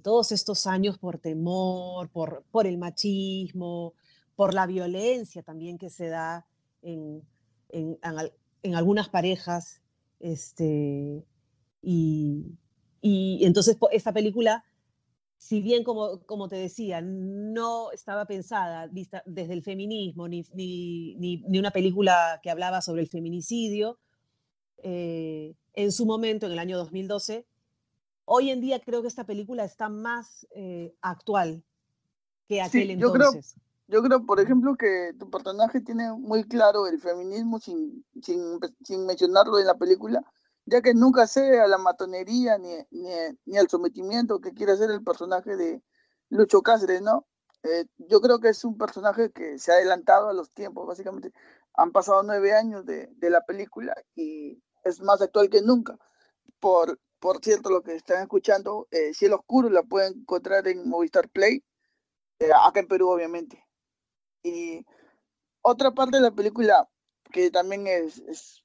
todos 0.03 0.33
estos 0.33 0.67
años 0.67 0.97
por 0.97 1.17
temor, 1.17 2.09
por, 2.09 2.43
por, 2.51 2.67
el 2.67 2.77
machismo, 2.77 3.93
por 4.35 4.53
la 4.53 4.65
violencia 4.65 5.43
también 5.43 5.77
que 5.77 5.89
se 5.89 6.09
da 6.09 6.45
en, 6.81 7.23
en, 7.69 7.97
algunas 8.75 9.09
parejas. 9.09 9.81
Este, 10.19 11.25
y, 11.81 12.57
y 13.01 13.45
entonces 13.45 13.77
esta 13.91 14.11
película 14.11 14.63
si 15.37 15.61
bien, 15.61 15.83
como, 15.83 16.19
como 16.25 16.47
te 16.47 16.55
decía, 16.55 17.01
no 17.01 17.91
estaba 17.91 18.25
pensada 18.25 18.87
vista 18.87 19.21
desde 19.25 19.53
el 19.53 19.63
feminismo, 19.63 20.27
ni, 20.27 20.43
ni, 20.53 21.15
ni, 21.15 21.59
una 21.59 21.71
película 21.71 22.39
que 22.41 22.49
hablaba 22.49 22.81
sobre 22.81 23.03
el 23.03 23.07
feminicidio, 23.07 23.99
eh, 24.79 25.55
en 25.73 25.91
su 25.91 26.05
momento, 26.05 26.47
en 26.47 26.53
el 26.53 26.59
año 26.59 26.77
2012, 26.77 27.45
hoy 28.25 28.49
en 28.49 28.61
día 28.61 28.79
creo 28.79 29.01
que 29.03 29.07
esta 29.07 29.25
película 29.25 29.63
está 29.63 29.89
más 29.89 30.47
eh, 30.55 30.95
actual 31.01 31.63
que 32.47 32.61
aquel 32.61 32.91
entonces. 32.91 33.55
Yo 33.55 33.61
creo, 33.61 33.66
yo 33.87 34.03
creo, 34.03 34.25
por 34.25 34.39
ejemplo, 34.39 34.75
que 34.75 35.13
tu 35.17 35.29
personaje 35.29 35.81
tiene 35.81 36.11
muy 36.13 36.43
claro 36.43 36.87
el 36.87 36.99
feminismo 36.99 37.59
sin, 37.59 38.05
sin, 38.21 38.59
sin 38.83 39.05
mencionarlo 39.05 39.59
en 39.59 39.67
la 39.67 39.75
película, 39.77 40.21
ya 40.65 40.81
que 40.81 40.93
nunca 40.93 41.27
sé 41.27 41.59
a 41.59 41.67
la 41.67 41.77
matonería 41.77 42.57
ni, 42.57 42.75
ni, 43.45 43.57
al 43.57 43.69
sometimiento 43.69 44.39
que 44.41 44.53
quiere 44.53 44.73
hacer 44.73 44.91
el 44.91 45.03
personaje 45.03 45.55
de 45.55 45.81
Lucho 46.29 46.61
Cáceres, 46.61 47.01
¿no? 47.01 47.25
Eh, 47.63 47.85
yo 47.97 48.21
creo 48.21 48.39
que 48.39 48.49
es 48.49 48.63
un 48.65 48.77
personaje 48.77 49.31
que 49.31 49.57
se 49.59 49.71
ha 49.71 49.75
adelantado 49.75 50.29
a 50.29 50.33
los 50.33 50.51
tiempos, 50.51 50.85
básicamente. 50.87 51.31
Han 51.73 51.91
pasado 51.91 52.23
nueve 52.23 52.53
años 52.53 52.85
de, 52.85 53.07
de 53.15 53.29
la 53.29 53.41
película 53.45 53.95
y 54.15 54.61
es 54.83 55.01
más 55.01 55.21
actual 55.21 55.49
que 55.49 55.61
nunca. 55.61 55.97
Por, 56.59 56.99
por 57.19 57.39
cierto, 57.43 57.69
lo 57.69 57.81
que 57.83 57.95
están 57.95 58.21
escuchando, 58.21 58.87
eh, 58.91 59.13
Cielo 59.13 59.37
Oscuro 59.37 59.69
la 59.69 59.83
pueden 59.83 60.19
encontrar 60.19 60.67
en 60.67 60.87
Movistar 60.89 61.29
Play, 61.29 61.63
eh, 62.39 62.49
acá 62.65 62.81
en 62.81 62.87
Perú, 62.87 63.09
obviamente. 63.09 63.66
Y 64.47 64.85
otra 65.61 65.91
parte 65.91 66.17
de 66.17 66.23
la 66.23 66.31
película 66.31 66.89
que 67.31 67.51
también 67.51 67.87
es, 67.87 68.19
es 68.19 68.63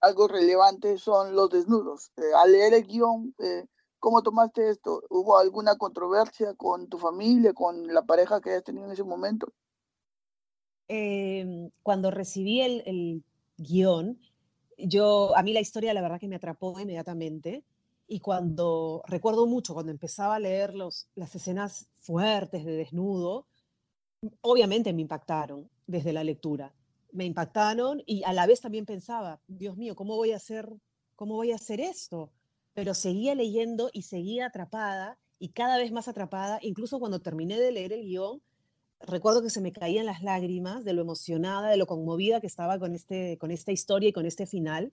algo 0.00 0.28
relevante 0.28 0.98
son 0.98 1.34
los 1.34 1.50
desnudos. 1.50 2.12
Eh, 2.16 2.22
al 2.36 2.52
leer 2.52 2.74
el 2.74 2.84
guion, 2.84 3.34
eh, 3.38 3.66
¿cómo 3.98 4.22
tomaste 4.22 4.68
esto? 4.68 5.02
¿Hubo 5.08 5.38
alguna 5.38 5.76
controversia 5.76 6.54
con 6.54 6.88
tu 6.88 6.98
familia, 6.98 7.52
con 7.54 7.86
la 7.86 8.02
pareja 8.02 8.40
que 8.40 8.50
hayas 8.50 8.64
tenido 8.64 8.86
en 8.86 8.92
ese 8.92 9.04
momento? 9.04 9.52
Em, 10.88 11.70
cuando 11.82 12.10
recibí 12.10 12.60
el, 12.60 12.82
el, 12.86 13.24
guion, 13.56 14.18
yo, 14.76 15.34
a 15.36 15.42
mí 15.42 15.52
la 15.52 15.60
historia 15.60 15.94
la 15.94 16.02
verdad 16.02 16.20
que 16.20 16.28
me 16.28 16.36
atrapó 16.36 16.78
inmediatamente 16.78 17.64
y 18.06 18.20
cuando, 18.20 19.02
recuerdo 19.06 19.46
mucho 19.46 19.72
cuando 19.72 19.92
empezaba 19.92 20.34
a 20.34 20.40
leer 20.40 20.74
los, 20.74 21.08
las 21.14 21.34
escenas 21.34 21.88
fuertes 22.00 22.64
de 22.64 22.72
desnudo, 22.72 23.46
obviamente 24.40 24.92
me 24.92 25.02
impactaron 25.02 25.68
desde 25.86 26.12
la 26.12 26.24
lectura 26.24 26.74
me 27.14 27.24
impactaron 27.24 28.02
y 28.06 28.24
a 28.24 28.32
la 28.32 28.46
vez 28.46 28.60
también 28.60 28.84
pensaba, 28.84 29.40
Dios 29.46 29.76
mío, 29.76 29.94
¿cómo 29.94 30.16
voy 30.16 30.32
a 30.32 30.36
hacer, 30.36 30.68
cómo 31.14 31.36
voy 31.36 31.52
a 31.52 31.54
hacer 31.54 31.80
esto? 31.80 32.32
Pero 32.74 32.92
seguía 32.92 33.36
leyendo 33.36 33.88
y 33.92 34.02
seguía 34.02 34.46
atrapada 34.46 35.16
y 35.38 35.50
cada 35.50 35.78
vez 35.78 35.92
más 35.92 36.08
atrapada, 36.08 36.58
incluso 36.60 36.98
cuando 36.98 37.20
terminé 37.20 37.58
de 37.58 37.70
leer 37.70 37.92
el 37.92 38.02
guion, 38.02 38.42
recuerdo 38.98 39.42
que 39.42 39.50
se 39.50 39.60
me 39.60 39.70
caían 39.70 40.06
las 40.06 40.22
lágrimas 40.22 40.84
de 40.84 40.92
lo 40.92 41.02
emocionada, 41.02 41.70
de 41.70 41.76
lo 41.76 41.86
conmovida 41.86 42.40
que 42.40 42.48
estaba 42.48 42.80
con, 42.80 42.94
este, 42.94 43.38
con 43.38 43.52
esta 43.52 43.70
historia 43.70 44.08
y 44.08 44.12
con 44.12 44.26
este 44.26 44.46
final, 44.46 44.92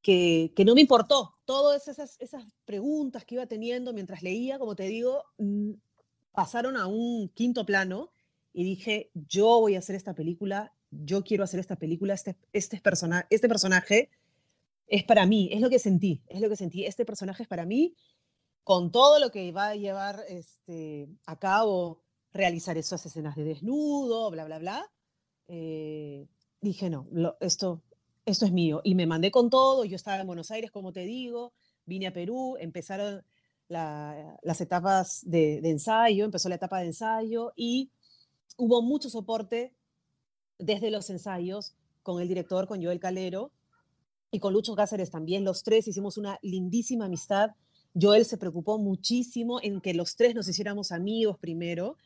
que, 0.00 0.52
que 0.54 0.64
no 0.64 0.76
me 0.76 0.80
importó. 0.80 1.34
Todas 1.44 1.88
esas, 1.88 2.20
esas 2.20 2.44
preguntas 2.64 3.24
que 3.24 3.34
iba 3.34 3.46
teniendo 3.46 3.92
mientras 3.92 4.22
leía, 4.22 4.60
como 4.60 4.76
te 4.76 4.84
digo, 4.84 5.24
mm, 5.38 5.72
pasaron 6.30 6.76
a 6.76 6.86
un 6.86 7.28
quinto 7.30 7.66
plano 7.66 8.11
y 8.52 8.64
dije, 8.64 9.10
yo 9.14 9.60
voy 9.60 9.76
a 9.76 9.78
hacer 9.78 9.96
esta 9.96 10.14
película 10.14 10.72
yo 10.92 11.24
quiero 11.24 11.42
hacer 11.42 11.58
esta 11.58 11.76
película, 11.76 12.14
este, 12.14 12.36
este, 12.52 12.80
persona, 12.80 13.26
este 13.30 13.48
personaje 13.48 14.10
es 14.86 15.04
para 15.04 15.26
mí, 15.26 15.48
es 15.52 15.60
lo 15.60 15.70
que 15.70 15.78
sentí, 15.78 16.22
es 16.28 16.40
lo 16.40 16.48
que 16.48 16.56
sentí, 16.56 16.84
este 16.84 17.04
personaje 17.04 17.44
es 17.44 17.48
para 17.48 17.64
mí, 17.64 17.94
con 18.62 18.92
todo 18.92 19.18
lo 19.18 19.30
que 19.30 19.50
va 19.52 19.68
a 19.68 19.74
llevar 19.74 20.22
este, 20.28 21.08
a 21.26 21.38
cabo 21.38 22.02
realizar 22.32 22.76
esas 22.76 23.04
escenas 23.06 23.36
de 23.36 23.44
desnudo, 23.44 24.30
bla, 24.30 24.44
bla, 24.44 24.58
bla, 24.58 24.92
eh, 25.48 26.26
dije, 26.60 26.90
no, 26.90 27.08
esto, 27.40 27.82
esto 28.26 28.44
es 28.44 28.52
mío. 28.52 28.80
Y 28.84 28.94
me 28.94 29.06
mandé 29.06 29.30
con 29.30 29.50
todo, 29.50 29.84
yo 29.84 29.96
estaba 29.96 30.20
en 30.20 30.26
Buenos 30.26 30.50
Aires, 30.50 30.70
como 30.70 30.92
te 30.92 31.04
digo, 31.04 31.52
vine 31.86 32.06
a 32.06 32.12
Perú, 32.12 32.56
empezaron 32.60 33.24
las 33.68 34.60
etapas 34.60 35.22
de, 35.24 35.62
de 35.62 35.70
ensayo, 35.70 36.26
empezó 36.26 36.50
la 36.50 36.56
etapa 36.56 36.80
de 36.80 36.88
ensayo 36.88 37.54
y 37.56 37.90
hubo 38.56 38.82
mucho 38.82 39.10
soporte 39.10 39.74
desde 40.58 40.90
los 40.90 41.10
ensayos 41.10 41.74
con 42.02 42.20
el 42.20 42.28
director, 42.28 42.66
con 42.66 42.82
Joel 42.82 43.00
Calero 43.00 43.52
y 44.30 44.40
con 44.40 44.52
Lucho 44.52 44.74
Cáceres 44.74 45.10
también. 45.10 45.44
Los 45.44 45.62
tres 45.62 45.88
hicimos 45.88 46.18
una 46.18 46.38
lindísima 46.42 47.06
amistad. 47.06 47.50
Joel 48.00 48.24
se 48.24 48.38
preocupó 48.38 48.78
muchísimo 48.78 49.60
en 49.62 49.80
que 49.80 49.94
los 49.94 50.16
tres 50.16 50.34
nos 50.34 50.48
hiciéramos 50.48 50.92
amigos 50.92 51.38
primero 51.38 51.96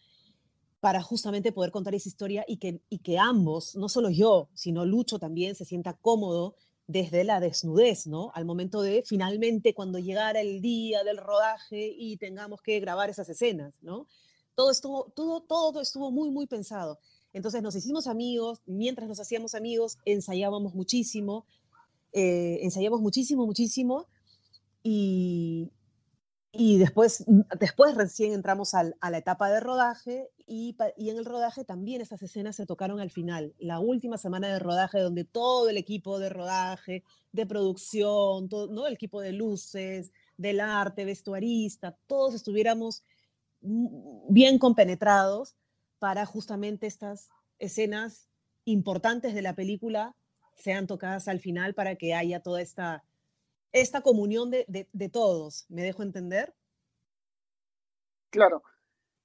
para 0.80 1.02
justamente 1.02 1.52
poder 1.52 1.70
contar 1.70 1.94
esa 1.94 2.08
historia 2.08 2.44
y 2.46 2.58
que, 2.58 2.80
y 2.88 2.98
que 2.98 3.18
ambos, 3.18 3.76
no 3.76 3.88
solo 3.88 4.10
yo, 4.10 4.48
sino 4.54 4.84
Lucho 4.84 5.18
también 5.18 5.54
se 5.54 5.64
sienta 5.64 5.94
cómodo 5.94 6.56
desde 6.86 7.24
la 7.24 7.40
desnudez, 7.40 8.06
¿no? 8.06 8.30
Al 8.34 8.44
momento 8.44 8.82
de 8.82 9.02
finalmente 9.04 9.74
cuando 9.74 9.98
llegara 9.98 10.40
el 10.40 10.60
día 10.60 11.02
del 11.02 11.16
rodaje 11.16 11.92
y 11.96 12.16
tengamos 12.16 12.62
que 12.62 12.78
grabar 12.78 13.10
esas 13.10 13.28
escenas, 13.28 13.74
¿no? 13.82 14.06
Todo 14.56 14.72
estuvo, 14.72 15.12
todo, 15.14 15.42
todo 15.42 15.80
estuvo 15.80 16.10
muy, 16.10 16.30
muy 16.30 16.46
pensado. 16.48 16.98
Entonces 17.32 17.62
nos 17.62 17.76
hicimos 17.76 18.06
amigos, 18.06 18.62
mientras 18.66 19.08
nos 19.08 19.20
hacíamos 19.20 19.54
amigos, 19.54 19.98
ensayábamos 20.06 20.74
muchísimo, 20.74 21.46
eh, 22.12 22.60
ensayábamos 22.62 23.02
muchísimo, 23.02 23.44
muchísimo, 23.44 24.08
y, 24.82 25.70
y 26.50 26.78
después, 26.78 27.24
después 27.60 27.94
recién 27.94 28.32
entramos 28.32 28.72
a 28.72 29.10
la 29.10 29.18
etapa 29.18 29.50
de 29.50 29.60
rodaje 29.60 30.30
y, 30.46 30.74
y, 30.96 31.10
en 31.10 31.18
el 31.18 31.26
rodaje 31.26 31.64
también 31.64 32.00
esas 32.00 32.22
escenas 32.22 32.56
se 32.56 32.64
tocaron 32.64 33.00
al 33.00 33.10
final, 33.10 33.52
la 33.58 33.80
última 33.80 34.16
semana 34.16 34.48
de 34.48 34.58
rodaje 34.58 35.00
donde 35.00 35.24
todo 35.24 35.68
el 35.68 35.76
equipo 35.76 36.18
de 36.18 36.30
rodaje, 36.30 37.02
de 37.32 37.46
producción, 37.46 38.48
todo, 38.48 38.68
¿no? 38.68 38.86
el 38.86 38.94
equipo 38.94 39.20
de 39.20 39.32
luces, 39.32 40.12
del 40.38 40.60
arte, 40.60 41.04
vestuarista, 41.04 41.98
todos 42.06 42.34
estuviéramos 42.34 43.02
bien 43.60 44.58
compenetrados 44.58 45.56
para 45.98 46.26
justamente 46.26 46.86
estas 46.86 47.30
escenas 47.58 48.28
importantes 48.64 49.34
de 49.34 49.42
la 49.42 49.54
película 49.54 50.14
sean 50.54 50.86
tocadas 50.86 51.28
al 51.28 51.40
final 51.40 51.74
para 51.74 51.96
que 51.96 52.14
haya 52.14 52.42
toda 52.42 52.60
esta, 52.60 53.04
esta 53.72 54.00
comunión 54.00 54.50
de, 54.50 54.88
de, 54.92 55.08
todos. 55.08 55.66
¿Me 55.68 55.82
dejo 55.82 56.02
entender? 56.02 56.54
Claro. 58.30 58.62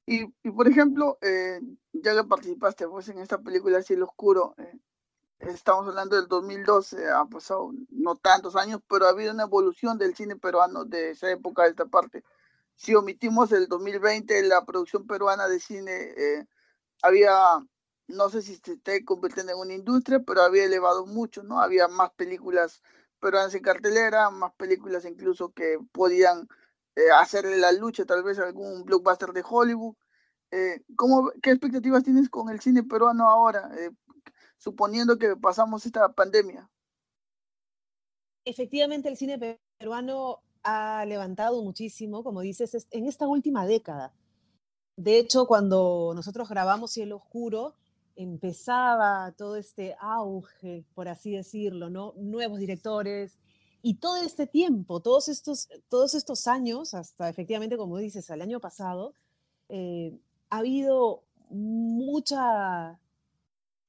Y, 0.06 0.24
y 0.44 0.52
por 0.52 0.68
ejemplo, 0.68 1.18
eh, 1.22 1.60
ya 1.94 2.16
que 2.16 2.24
participaste 2.28 2.88
pues, 2.88 3.08
en 3.10 3.20
esta 3.20 3.38
película 3.40 3.82
Cielo 3.82 4.06
Oscuro, 4.06 4.56
eh, 4.58 4.80
estamos 5.40 5.88
hablando 5.88 6.16
del 6.16 6.28
2012, 6.28 7.10
ha 7.10 7.26
pasado 7.26 7.72
no 7.90 8.16
tantos 8.16 8.56
años, 8.56 8.82
pero 8.88 9.06
ha 9.06 9.10
habido 9.10 9.34
una 9.34 9.44
evolución 9.44 9.98
del 9.98 10.16
cine 10.16 10.36
peruano 10.36 10.86
de 10.86 11.12
esa 11.12 11.32
época 11.32 11.64
a 11.64 11.68
esta 11.68 11.86
parte. 11.86 12.24
Si 12.82 12.96
omitimos 12.96 13.52
el 13.52 13.68
2020, 13.68 14.42
la 14.48 14.66
producción 14.66 15.06
peruana 15.06 15.48
de 15.48 15.60
cine 15.60 15.92
eh, 16.18 16.48
había, 17.04 17.32
no 18.08 18.30
sé 18.30 18.42
si 18.42 18.56
se 18.56 18.74
esté 18.74 19.06
convirtiendo 19.06 19.52
en 19.52 19.60
una 19.60 19.76
industria, 19.76 20.20
pero 20.26 20.42
había 20.42 20.64
elevado 20.64 21.06
mucho, 21.06 21.44
¿no? 21.44 21.62
Había 21.62 21.88
más 21.88 22.10
películas 22.14 22.82
peruanas 23.20 23.54
en 23.54 23.62
cartelera, 23.62 24.32
más 24.32 24.54
películas 24.56 25.06
incluso 25.06 25.54
que 25.54 25.78
podían 25.92 26.48
eh, 26.96 27.12
hacerle 27.16 27.58
la 27.58 27.72
lucha 27.72 28.04
tal 28.04 28.24
vez 28.24 28.40
a 28.40 28.46
algún 28.46 28.84
blockbuster 28.84 29.32
de 29.32 29.44
Hollywood. 29.48 29.96
Eh, 30.50 30.82
¿cómo, 30.96 31.32
¿Qué 31.44 31.52
expectativas 31.52 32.04
tienes 32.04 32.30
con 32.30 32.50
el 32.50 32.62
cine 32.62 32.82
peruano 32.82 33.30
ahora, 33.30 33.70
eh, 33.78 33.92
suponiendo 34.58 35.20
que 35.20 35.36
pasamos 35.36 35.86
esta 35.86 36.12
pandemia? 36.14 36.68
Efectivamente, 38.44 39.08
el 39.08 39.18
cine 39.18 39.62
peruano 39.78 40.42
ha 40.64 41.06
levantado 41.06 41.64
muchísimo, 41.64 42.24
como 42.24 42.42
dices, 42.42 42.88
en 42.92 43.08
esta 43.08 43.28
última 43.28 43.66
década. 43.66 44.14
De 44.96 45.18
hecho, 45.18 45.48
cuando 45.48 46.14
nosotros 46.16 46.50
grabamos 46.50 46.92
Cielo 46.92 47.18
Oscuro, 47.18 47.76
empezaba 48.16 49.34
todo 49.38 49.56
este 49.56 49.96
auge, 50.00 50.86
por 50.94 51.08
así 51.08 51.32
decirlo, 51.32 51.90
¿no? 51.90 52.14
Nuevos 52.18 52.60
directores. 52.60 53.38
Y 53.82 53.96
todo 53.96 54.18
este 54.18 54.46
tiempo, 54.46 55.00
todos 55.00 55.28
estos, 55.28 55.70
todos 55.90 56.14
estos 56.14 56.48
años, 56.48 56.94
hasta 56.94 57.30
efectivamente, 57.30 57.78
como 57.78 57.98
dices, 57.98 58.30
al 58.30 58.42
año 58.42 58.60
pasado, 58.60 59.16
eh, 59.70 60.20
ha 60.50 60.58
habido 60.58 61.24
mucha 61.50 63.00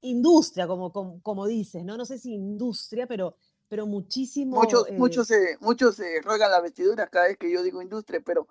industria, 0.00 0.66
como, 0.66 0.92
como, 1.22 1.46
dices, 1.46 1.84
¿no? 1.84 1.96
No 1.96 2.04
sé 2.04 2.18
si 2.18 2.32
industria, 2.32 3.06
pero, 3.06 3.36
pero 3.72 3.86
muchísimo... 3.86 4.60
Muchos, 4.60 4.86
eh, 4.86 4.92
muchos, 4.92 5.28
se, 5.28 5.56
muchos 5.60 5.96
se 5.96 6.20
ruegan 6.20 6.50
la 6.50 6.60
vestidura 6.60 7.06
cada 7.06 7.28
vez 7.28 7.38
que 7.38 7.50
yo 7.50 7.62
digo 7.62 7.80
industria, 7.80 8.20
pero 8.22 8.46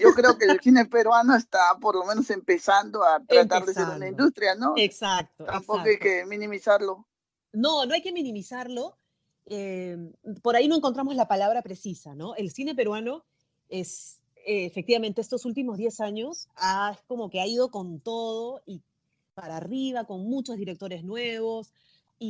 yo 0.00 0.14
creo 0.14 0.38
que 0.38 0.46
el 0.46 0.58
cine 0.60 0.86
peruano 0.90 1.36
está 1.36 1.76
por 1.82 1.94
lo 1.94 2.06
menos 2.06 2.30
empezando 2.30 3.04
a 3.04 3.22
tratar 3.22 3.66
de 3.66 3.74
ser 3.74 3.86
una 3.88 4.08
industria, 4.08 4.54
¿no? 4.54 4.72
Exacto. 4.78 5.44
Tampoco 5.44 5.80
hay 5.80 5.98
que 5.98 6.24
minimizarlo. 6.24 7.06
No, 7.52 7.84
no 7.84 7.92
hay 7.92 8.00
que 8.00 8.10
minimizarlo. 8.10 8.96
Eh, 9.44 9.98
por 10.40 10.56
ahí 10.56 10.66
no 10.66 10.76
encontramos 10.76 11.14
la 11.14 11.28
palabra 11.28 11.60
precisa, 11.60 12.14
¿no? 12.14 12.34
El 12.34 12.50
cine 12.50 12.74
peruano 12.74 13.26
es, 13.68 14.22
eh, 14.46 14.64
efectivamente, 14.64 15.20
estos 15.20 15.44
últimos 15.44 15.76
10 15.76 16.00
años, 16.00 16.48
ha, 16.56 16.98
como 17.06 17.28
que 17.28 17.42
ha 17.42 17.46
ido 17.46 17.70
con 17.70 18.00
todo 18.00 18.62
y 18.64 18.80
para 19.34 19.58
arriba, 19.58 20.06
con 20.06 20.24
muchos 20.24 20.56
directores 20.56 21.04
nuevos, 21.04 21.70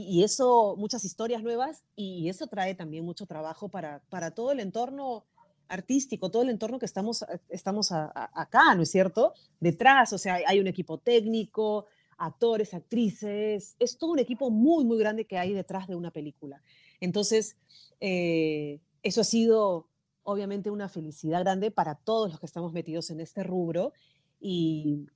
y, 0.02 0.24
eso, 0.24 0.74
muchas 0.76 1.04
historias 1.04 1.42
nuevas, 1.42 1.84
y 1.94 2.28
eso 2.28 2.46
trae 2.46 2.74
también 2.74 3.04
mucho 3.04 3.26
trabajo 3.26 3.68
para, 3.68 4.00
para 4.08 4.32
todo 4.32 4.50
el 4.50 4.60
entorno 4.60 5.24
artístico, 5.68 6.30
todo 6.30 6.42
el 6.42 6.50
entorno 6.50 6.78
que 6.78 6.86
estamos, 6.86 7.24
estamos 7.48 7.92
acá, 7.92 8.74
¿no 8.74 8.82
es 8.82 8.90
cierto? 8.90 9.32
Detrás, 9.60 10.12
o 10.12 10.18
sea, 10.18 10.40
hay 10.46 10.58
un 10.58 10.66
equipo 10.66 10.98
técnico, 10.98 11.86
actores, 12.18 12.74
actrices, 12.74 13.76
es 13.78 13.96
todo 13.96 14.12
un 14.12 14.18
equipo 14.18 14.50
muy, 14.50 14.84
muy 14.84 14.98
grande 14.98 15.26
que 15.26 15.38
hay 15.38 15.52
detrás 15.52 15.86
de 15.86 15.94
una 15.94 16.10
película. 16.10 16.60
Entonces, 17.00 17.56
eh, 18.00 18.80
eso 19.02 19.20
ha 19.20 19.24
sido 19.24 19.88
obviamente 20.24 20.70
una 20.70 20.88
felicidad 20.88 21.40
grande 21.40 21.70
para 21.70 21.94
todos 21.94 22.30
los 22.30 22.40
que 22.40 22.46
estamos 22.46 22.72
metidos 22.72 23.10
en 23.10 23.20
este 23.20 23.42
rubro 23.42 23.92
y, 24.40 25.06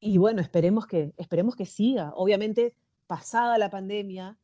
y 0.00 0.18
bueno, 0.18 0.40
esperemos 0.40 0.86
que, 0.86 1.12
esperemos 1.16 1.56
que 1.56 1.66
siga. 1.66 2.12
Obviamente, 2.14 2.74
pasada 3.06 3.58
la 3.58 3.70
pandemia, 3.70 4.36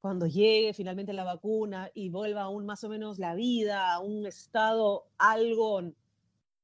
cuando 0.00 0.26
llegue 0.26 0.74
finalmente 0.74 1.12
la 1.12 1.24
vacuna 1.24 1.90
y 1.94 2.10
vuelva 2.10 2.42
aún 2.42 2.66
más 2.66 2.84
o 2.84 2.88
menos 2.88 3.18
la 3.18 3.34
vida 3.34 3.92
a 3.92 4.00
un 4.00 4.26
estado 4.26 5.06
algo, 5.18 5.82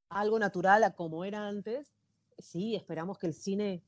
algo 0.09 0.39
natural 0.39 0.85
a 0.85 0.95
como 0.95 1.25
era 1.25 1.49
antes, 1.49 1.93
sí, 2.39 2.75
esperamos 2.75 3.19
que 3.19 3.27
el 3.27 3.35
cine 3.35 3.83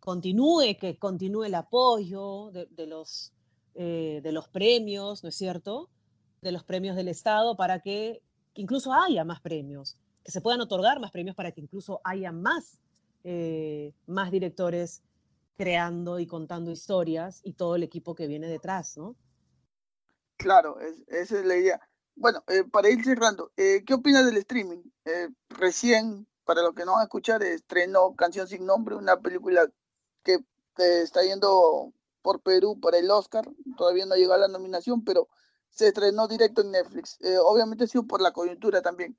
continúe, 0.00 0.76
que 0.78 0.98
continúe 0.98 1.44
el 1.44 1.54
apoyo 1.54 2.50
de, 2.52 2.86
los, 2.86 3.32
eh, 3.74 4.20
de 4.22 4.32
los 4.32 4.48
premios, 4.48 5.22
¿no 5.22 5.30
es 5.30 5.36
cierto? 5.36 5.88
De 6.42 6.52
los 6.52 6.64
premios 6.64 6.96
del 6.96 7.08
Estado 7.08 7.56
para 7.56 7.80
que 7.80 8.22
incluso 8.54 8.92
haya 8.92 9.24
más 9.24 9.40
premios, 9.40 9.96
que 10.22 10.32
se 10.32 10.40
puedan 10.40 10.60
otorgar 10.60 11.00
más 11.00 11.10
premios 11.10 11.34
para 11.34 11.52
que 11.52 11.60
incluso 11.60 12.00
haya 12.04 12.30
más 12.32 12.78
eh, 13.24 13.92
más 14.06 14.30
directores 14.30 15.02
creando 15.58 16.20
y 16.20 16.26
contando 16.26 16.70
historias 16.70 17.40
y 17.42 17.54
todo 17.54 17.74
el 17.74 17.82
equipo 17.82 18.14
que 18.14 18.28
viene 18.28 18.48
detrás, 18.48 18.96
¿no? 18.96 19.16
Claro, 20.36 20.78
esa 21.08 21.40
es 21.40 21.44
la 21.44 21.56
idea. 21.56 21.80
Bueno, 22.14 22.44
eh, 22.46 22.62
para 22.64 22.88
ir 22.88 23.04
cerrando, 23.04 23.50
eh, 23.56 23.82
¿qué 23.84 23.94
opinas 23.94 24.24
del 24.24 24.38
streaming? 24.38 24.82
recién, 25.48 26.28
para 26.44 26.62
los 26.62 26.74
que 26.74 26.84
no 26.84 26.92
van 26.92 27.00
a 27.00 27.04
escuchar, 27.04 27.42
estrenó 27.42 28.14
Canción 28.14 28.46
sin 28.46 28.66
Nombre, 28.66 28.94
una 28.94 29.18
película 29.18 29.66
que, 30.22 30.38
está 30.76 31.22
yendo 31.22 31.92
por 32.22 32.40
Perú 32.40 32.78
para 32.78 32.98
el 32.98 33.10
Oscar. 33.10 33.50
Todavía 33.76 34.06
no 34.06 34.14
llegado 34.14 34.34
a 34.34 34.46
la 34.46 34.52
nominación, 34.52 35.02
pero 35.02 35.28
se 35.70 35.88
estrenó 35.88 36.28
directo 36.28 36.60
en 36.60 36.70
Netflix. 36.70 37.18
obviamente 37.42 37.84
ha 37.84 37.86
sido 37.88 38.06
por 38.06 38.20
la 38.20 38.32
coyuntura 38.32 38.80
también. 38.80 39.18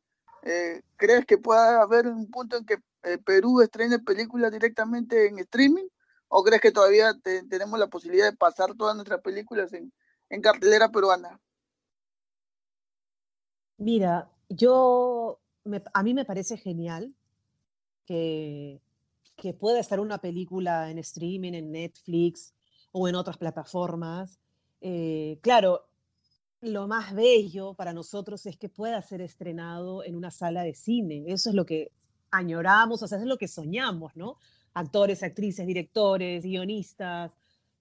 ¿Crees 0.95 1.25
que 1.25 1.37
pueda 1.37 1.81
haber 1.81 2.07
un 2.07 2.29
punto 2.31 2.55
en 2.55 2.65
que 2.65 2.77
eh, 3.03 3.17
Perú 3.17 3.61
estrene 3.61 3.99
películas 3.99 4.51
directamente 4.51 5.27
en 5.27 5.39
streaming? 5.39 5.87
¿O 6.29 6.43
crees 6.43 6.61
que 6.61 6.71
todavía 6.71 7.13
tenemos 7.49 7.79
la 7.79 7.87
posibilidad 7.87 8.29
de 8.31 8.37
pasar 8.37 8.75
todas 8.75 8.95
nuestras 8.95 9.21
películas 9.21 9.73
en, 9.73 9.91
cartelera 10.41 10.89
peruana? 10.89 11.39
Mira, 13.77 14.29
yo, 14.47 15.39
a 15.93 16.03
mí 16.03 16.13
me 16.13 16.25
parece 16.25 16.55
genial 16.57 17.15
que, 18.05 18.79
que 19.35 19.53
pueda 19.53 19.79
estar 19.79 19.99
una 19.99 20.19
película 20.19 20.91
en 20.91 20.99
streaming, 20.99 21.53
en 21.53 21.71
Netflix 21.71 22.53
o 22.91 23.07
en 23.07 23.15
otras 23.15 23.37
plataformas. 23.37 24.39
Eh, 24.81 25.39
claro, 25.41 25.87
lo 26.61 26.87
más 26.87 27.15
bello 27.15 27.73
para 27.73 27.93
nosotros 27.93 28.45
es 28.45 28.57
que 28.57 28.69
pueda 28.69 29.01
ser 29.01 29.21
estrenado 29.21 30.03
en 30.03 30.15
una 30.15 30.29
sala 30.29 30.63
de 30.63 30.75
cine. 30.75 31.23
Eso 31.27 31.49
es 31.49 31.55
lo 31.55 31.65
que 31.65 31.91
añoramos, 32.31 33.01
o 33.01 33.07
sea, 33.07 33.17
es 33.17 33.25
lo 33.25 33.37
que 33.37 33.47
soñamos, 33.47 34.15
¿no? 34.15 34.37
Actores, 34.79 35.23
actrices, 35.23 35.67
directores, 35.67 36.45
guionistas, 36.45 37.31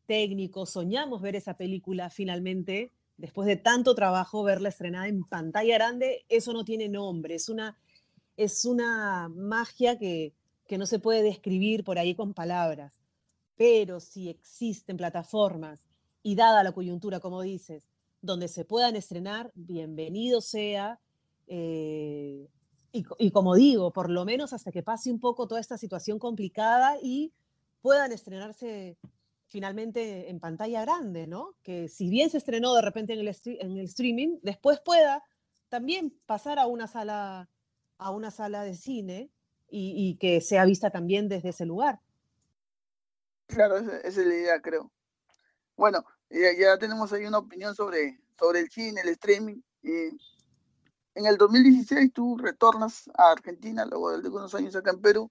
técnicos, 0.07 0.71
soñamos 0.71 1.23
ver 1.23 1.37
esa 1.37 1.57
película 1.57 2.11
finalmente, 2.11 2.91
después 3.17 3.47
de 3.47 3.55
tanto 3.55 3.95
trabajo, 3.95 4.43
verla 4.43 4.71
estrenada 4.71 5.07
en 5.07 5.23
pantalla 5.23 5.75
grande, 5.75 6.25
eso 6.29 6.53
no 6.53 6.65
tiene 6.65 6.89
nombre, 6.89 7.37
es 7.37 7.49
una, 7.49 7.79
es 8.37 8.65
una 8.65 9.29
magia 9.29 9.97
que, 9.97 10.35
que 10.67 10.77
no 10.77 10.87
se 10.87 10.99
puede 10.99 11.23
describir 11.23 11.85
por 11.85 12.01
ahí 12.01 12.17
con 12.17 12.35
palabras. 12.35 12.93
Pero 13.55 14.01
si 14.01 14.29
existen 14.29 14.97
plataformas 14.97 15.85
y 16.25 16.35
dada 16.35 16.65
la 16.65 16.73
coyuntura, 16.73 17.21
como 17.21 17.43
dices, 17.43 17.87
donde 18.21 18.49
se 18.49 18.65
puedan 18.65 18.97
estrenar, 18.97 19.53
bienvenido 19.55 20.41
sea. 20.41 20.99
Eh, 21.47 22.49
y, 22.91 23.31
como 23.33 23.55
digo, 23.55 23.93
por 23.93 24.09
lo 24.09 24.25
menos 24.25 24.53
hasta 24.53 24.73
que 24.73 24.83
pase 24.83 25.11
un 25.11 25.21
poco 25.21 25.47
toda 25.47 25.61
esta 25.61 25.77
situación 25.77 26.19
complicada 26.19 26.97
y 27.03 27.33
puedan 27.83 28.13
estrenarse 28.13 28.97
finalmente 29.47 30.31
en 30.31 30.41
pantalla 30.41 30.83
grande, 30.83 31.27
¿no? 31.27 31.55
Que 31.63 31.89
si 31.89 32.09
bien 32.09 32.31
se 32.31 32.39
estrenó 32.39 32.75
de 32.75 32.83
repente 32.83 33.13
en 33.13 33.21
el, 33.21 33.37
en 33.45 33.79
el 33.79 33.85
streaming, 33.85 34.39
después 34.43 34.81
pueda 34.81 35.23
también 35.69 36.19
pasar 36.27 36.59
a 36.59 36.67
una 36.67 36.87
sala, 36.87 37.49
a 37.99 38.11
una 38.11 38.31
sala 38.31 38.63
de 38.65 38.75
cine 38.75 39.31
y, 39.71 40.17
que 40.17 40.41
sea 40.41 40.65
vista 40.65 40.91
también 40.91 41.29
desde 41.29 41.51
ese 41.51 41.67
lugar. 41.67 42.01
Claro, 43.49 43.79
esa, 43.79 43.99
es 43.99 44.17
la 44.17 44.35
idea, 44.35 44.63
creo. 44.63 44.91
Bueno, 45.77 46.05
ya, 46.31 46.53
ya, 46.59 46.79
tenemos 46.79 47.13
ahí 47.13 47.27
una 47.27 47.39
opinión 47.39 47.75
sobre, 47.75 48.19
sobre 48.39 48.61
el 48.61 48.71
cine, 48.71 49.03
el 49.03 49.11
streaming. 49.11 49.61
Y 49.83 50.17
en 51.19 51.27
el 51.27 51.37
2016 51.37 52.13
tú 52.13 52.37
retornas 52.39 53.11
a 53.15 53.33
Argentina, 53.33 53.85
luego 53.85 54.11
de 54.11 54.25
algunos 54.25 54.55
años 54.55 54.77
acá 54.77 54.93
en 54.93 55.01
Perú, 55.01 55.31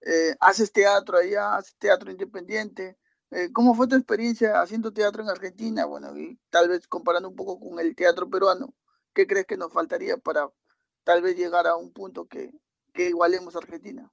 eh, 0.00 0.34
haces 0.40 0.72
teatro 0.72 1.16
allá, 1.16 1.56
haces 1.56 1.76
teatro 1.78 2.10
independiente. 2.10 2.98
Eh, 3.30 3.52
¿Cómo 3.52 3.74
fue 3.74 3.86
tu 3.86 3.94
experiencia 3.94 4.60
haciendo 4.60 4.92
teatro 4.92 5.22
en 5.22 5.28
Argentina? 5.28 5.86
Bueno, 5.86 6.16
y 6.18 6.40
tal 6.50 6.68
vez 6.68 6.88
comparando 6.88 7.28
un 7.28 7.36
poco 7.36 7.60
con 7.60 7.78
el 7.78 7.94
teatro 7.94 8.28
peruano, 8.28 8.74
¿qué 9.14 9.28
crees 9.28 9.46
que 9.46 9.56
nos 9.56 9.72
faltaría 9.72 10.16
para 10.16 10.50
tal 11.04 11.22
vez 11.22 11.36
llegar 11.36 11.68
a 11.68 11.76
un 11.76 11.92
punto 11.92 12.26
que, 12.26 12.52
que 12.92 13.08
igualemos 13.08 13.54
a 13.54 13.58
Argentina? 13.58 14.10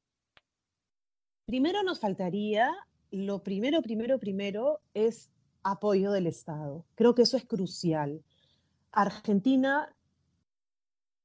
Primero 1.48 1.82
nos 1.82 2.00
faltaría, 2.00 2.72
lo 3.10 3.42
primero, 3.42 3.82
primero, 3.82 4.20
primero 4.20 4.80
es 4.94 5.32
apoyo 5.64 6.12
del 6.12 6.28
Estado. 6.28 6.86
Creo 6.94 7.16
que 7.16 7.24
eso 7.24 7.36
es 7.36 7.46
crucial. 7.46 8.24
Argentina 8.92 9.96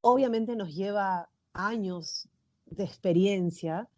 obviamente 0.01 0.57
nos 0.57 0.75
lleva 0.75 1.31
años 1.53 2.29
de 2.67 2.85
experiencia, 2.85 3.89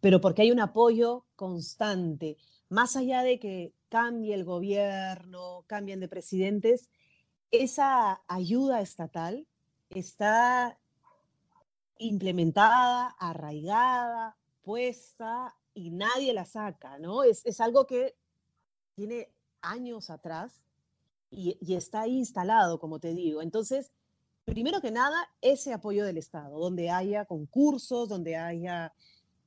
pero 0.00 0.20
porque 0.20 0.42
hay 0.42 0.50
un 0.50 0.60
apoyo 0.60 1.26
constante, 1.36 2.36
más 2.68 2.96
allá 2.96 3.22
de 3.22 3.38
que 3.38 3.74
cambie 3.88 4.34
el 4.34 4.44
gobierno, 4.44 5.64
cambien 5.66 6.00
de 6.00 6.08
presidentes, 6.08 6.88
esa 7.50 8.22
ayuda 8.28 8.80
estatal 8.80 9.46
está 9.90 10.78
implementada, 11.98 13.08
arraigada, 13.18 14.36
puesta 14.62 15.56
y 15.74 15.90
nadie 15.90 16.32
la 16.32 16.44
saca, 16.44 16.98
¿no? 16.98 17.24
Es, 17.24 17.60
algo 17.60 17.86
que 17.86 18.16
tiene 18.94 19.32
años 19.60 20.10
atrás 20.10 20.62
y, 21.30 21.58
y, 21.60 21.74
está 21.74 22.06
instalado, 22.06 22.78
como 22.78 23.00
te 23.00 23.14
digo. 23.14 23.42
Entonces, 23.42 23.92
primero 24.44 24.80
que 24.80 24.90
nada, 24.90 25.28
ese 25.40 25.72
apoyo 25.72 26.04
del 26.04 26.18
Estado, 26.18 26.58
donde 26.58 26.90
haya 26.90 27.24
concursos, 27.24 28.08
donde 28.08 28.36
haya 28.36 28.92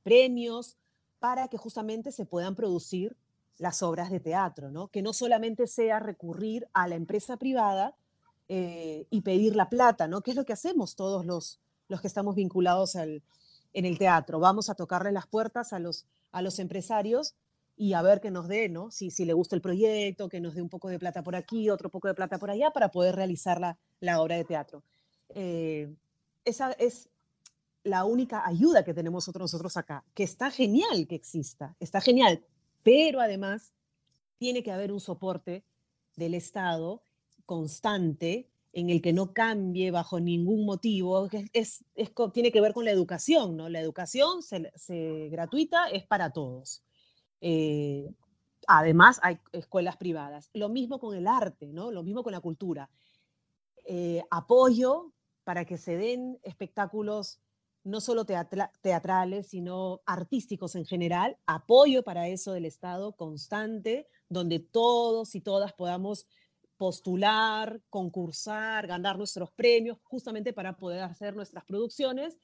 premios, 0.02 0.76
para 1.18 1.48
que 1.48 1.56
justamente 1.56 2.12
se 2.12 2.26
puedan 2.26 2.54
producir 2.54 3.16
las 3.58 3.82
obras 3.82 4.10
de 4.10 4.20
teatro, 4.20 4.70
¿no? 4.70 4.88
Que 4.88 5.02
no 5.02 5.12
solamente 5.12 5.66
sea 5.66 6.00
recurrir 6.00 6.68
a 6.72 6.88
la 6.88 6.96
empresa 6.96 7.36
privada 7.36 7.94
eh, 8.48 9.06
y 9.10 9.22
pedir 9.22 9.56
la 9.56 9.70
plata, 9.70 10.08
¿no? 10.08 10.20
Que 10.22 10.32
es 10.32 10.36
lo 10.36 10.44
que 10.44 10.52
hacemos 10.52 10.96
todos 10.96 11.24
los, 11.24 11.60
los 11.88 12.00
que 12.00 12.08
estamos 12.08 12.34
vinculados 12.34 12.96
al, 12.96 13.22
en 13.72 13.84
el 13.84 13.98
teatro. 13.98 14.38
Vamos 14.40 14.68
a 14.70 14.74
tocarle 14.74 15.12
las 15.12 15.26
puertas 15.26 15.72
a 15.72 15.78
los, 15.78 16.06
a 16.32 16.42
los 16.42 16.58
empresarios 16.58 17.34
y 17.76 17.92
a 17.94 18.02
ver 18.02 18.20
qué 18.20 18.30
nos 18.30 18.48
dé, 18.48 18.68
¿no? 18.68 18.90
Si, 18.90 19.10
si 19.10 19.24
le 19.24 19.32
gusta 19.32 19.56
el 19.56 19.62
proyecto, 19.62 20.28
que 20.28 20.40
nos 20.40 20.54
dé 20.54 20.62
un 20.62 20.68
poco 20.68 20.88
de 20.88 20.98
plata 20.98 21.22
por 21.22 21.36
aquí, 21.36 21.70
otro 21.70 21.90
poco 21.90 22.08
de 22.08 22.14
plata 22.14 22.38
por 22.38 22.50
allá, 22.50 22.70
para 22.70 22.90
poder 22.90 23.16
realizar 23.16 23.60
la, 23.60 23.78
la 24.00 24.20
obra 24.20 24.36
de 24.36 24.44
teatro. 24.44 24.84
Eh, 25.30 25.92
esa 26.44 26.72
es, 26.72 27.08
la 27.84 28.04
única 28.04 28.46
ayuda 28.46 28.82
que 28.84 28.94
tenemos 28.94 29.28
nosotros 29.36 29.76
acá, 29.76 30.04
que 30.14 30.24
está 30.24 30.50
genial 30.50 31.06
que 31.06 31.14
exista, 31.14 31.76
está 31.78 32.00
genial, 32.00 32.42
pero 32.82 33.20
además 33.20 33.72
tiene 34.38 34.62
que 34.62 34.72
haber 34.72 34.90
un 34.90 35.00
soporte 35.00 35.64
del 36.16 36.34
Estado 36.34 37.02
constante 37.44 38.48
en 38.72 38.90
el 38.90 39.00
que 39.00 39.12
no 39.12 39.32
cambie 39.32 39.90
bajo 39.90 40.18
ningún 40.18 40.64
motivo, 40.64 41.28
que 41.28 41.48
es, 41.52 41.84
tiene 42.32 42.50
que 42.50 42.60
ver 42.60 42.72
con 42.72 42.84
la 42.84 42.90
educación, 42.90 43.56
¿no? 43.56 43.68
La 43.68 43.80
educación 43.80 44.42
se, 44.42 45.28
gratuita 45.30 45.88
es 45.90 46.04
para 46.06 46.32
todos. 46.32 46.82
Eh, 47.46 48.10
además, 48.66 49.20
hay 49.22 49.38
escuelas 49.52 49.98
privadas. 49.98 50.48
Lo 50.54 50.70
mismo 50.70 50.98
con 50.98 51.14
el 51.14 51.26
arte, 51.26 51.74
¿no? 51.74 51.90
Lo 51.90 52.02
mismo 52.02 52.22
con 52.22 52.32
la 52.32 52.40
cultura. 52.40 52.90
Eh, 53.84 54.22
apoyo 54.30 55.12
para 55.44 55.66
que 55.66 55.76
se 55.76 55.98
den 55.98 56.40
espectáculos 56.42 57.42
no 57.82 58.00
solo 58.00 58.24
teatrales, 58.24 59.48
sino 59.48 60.00
artísticos 60.06 60.74
en 60.74 60.86
general, 60.86 61.36
apoyo 61.44 62.02
para 62.02 62.28
eso 62.28 62.54
del 62.54 62.64
Estado 62.64 63.12
constante, 63.14 64.08
donde 64.30 64.58
todos 64.58 65.34
y 65.34 65.42
todas 65.42 65.74
podamos 65.74 66.26
postular, 66.78 67.82
concursar, 67.90 68.86
ganar 68.86 69.18
nuestros 69.18 69.52
premios, 69.52 69.98
justamente 70.02 70.54
para 70.54 70.78
poder 70.78 71.02
hacer 71.02 71.36
nuestras 71.36 71.66
producciones 71.66 72.38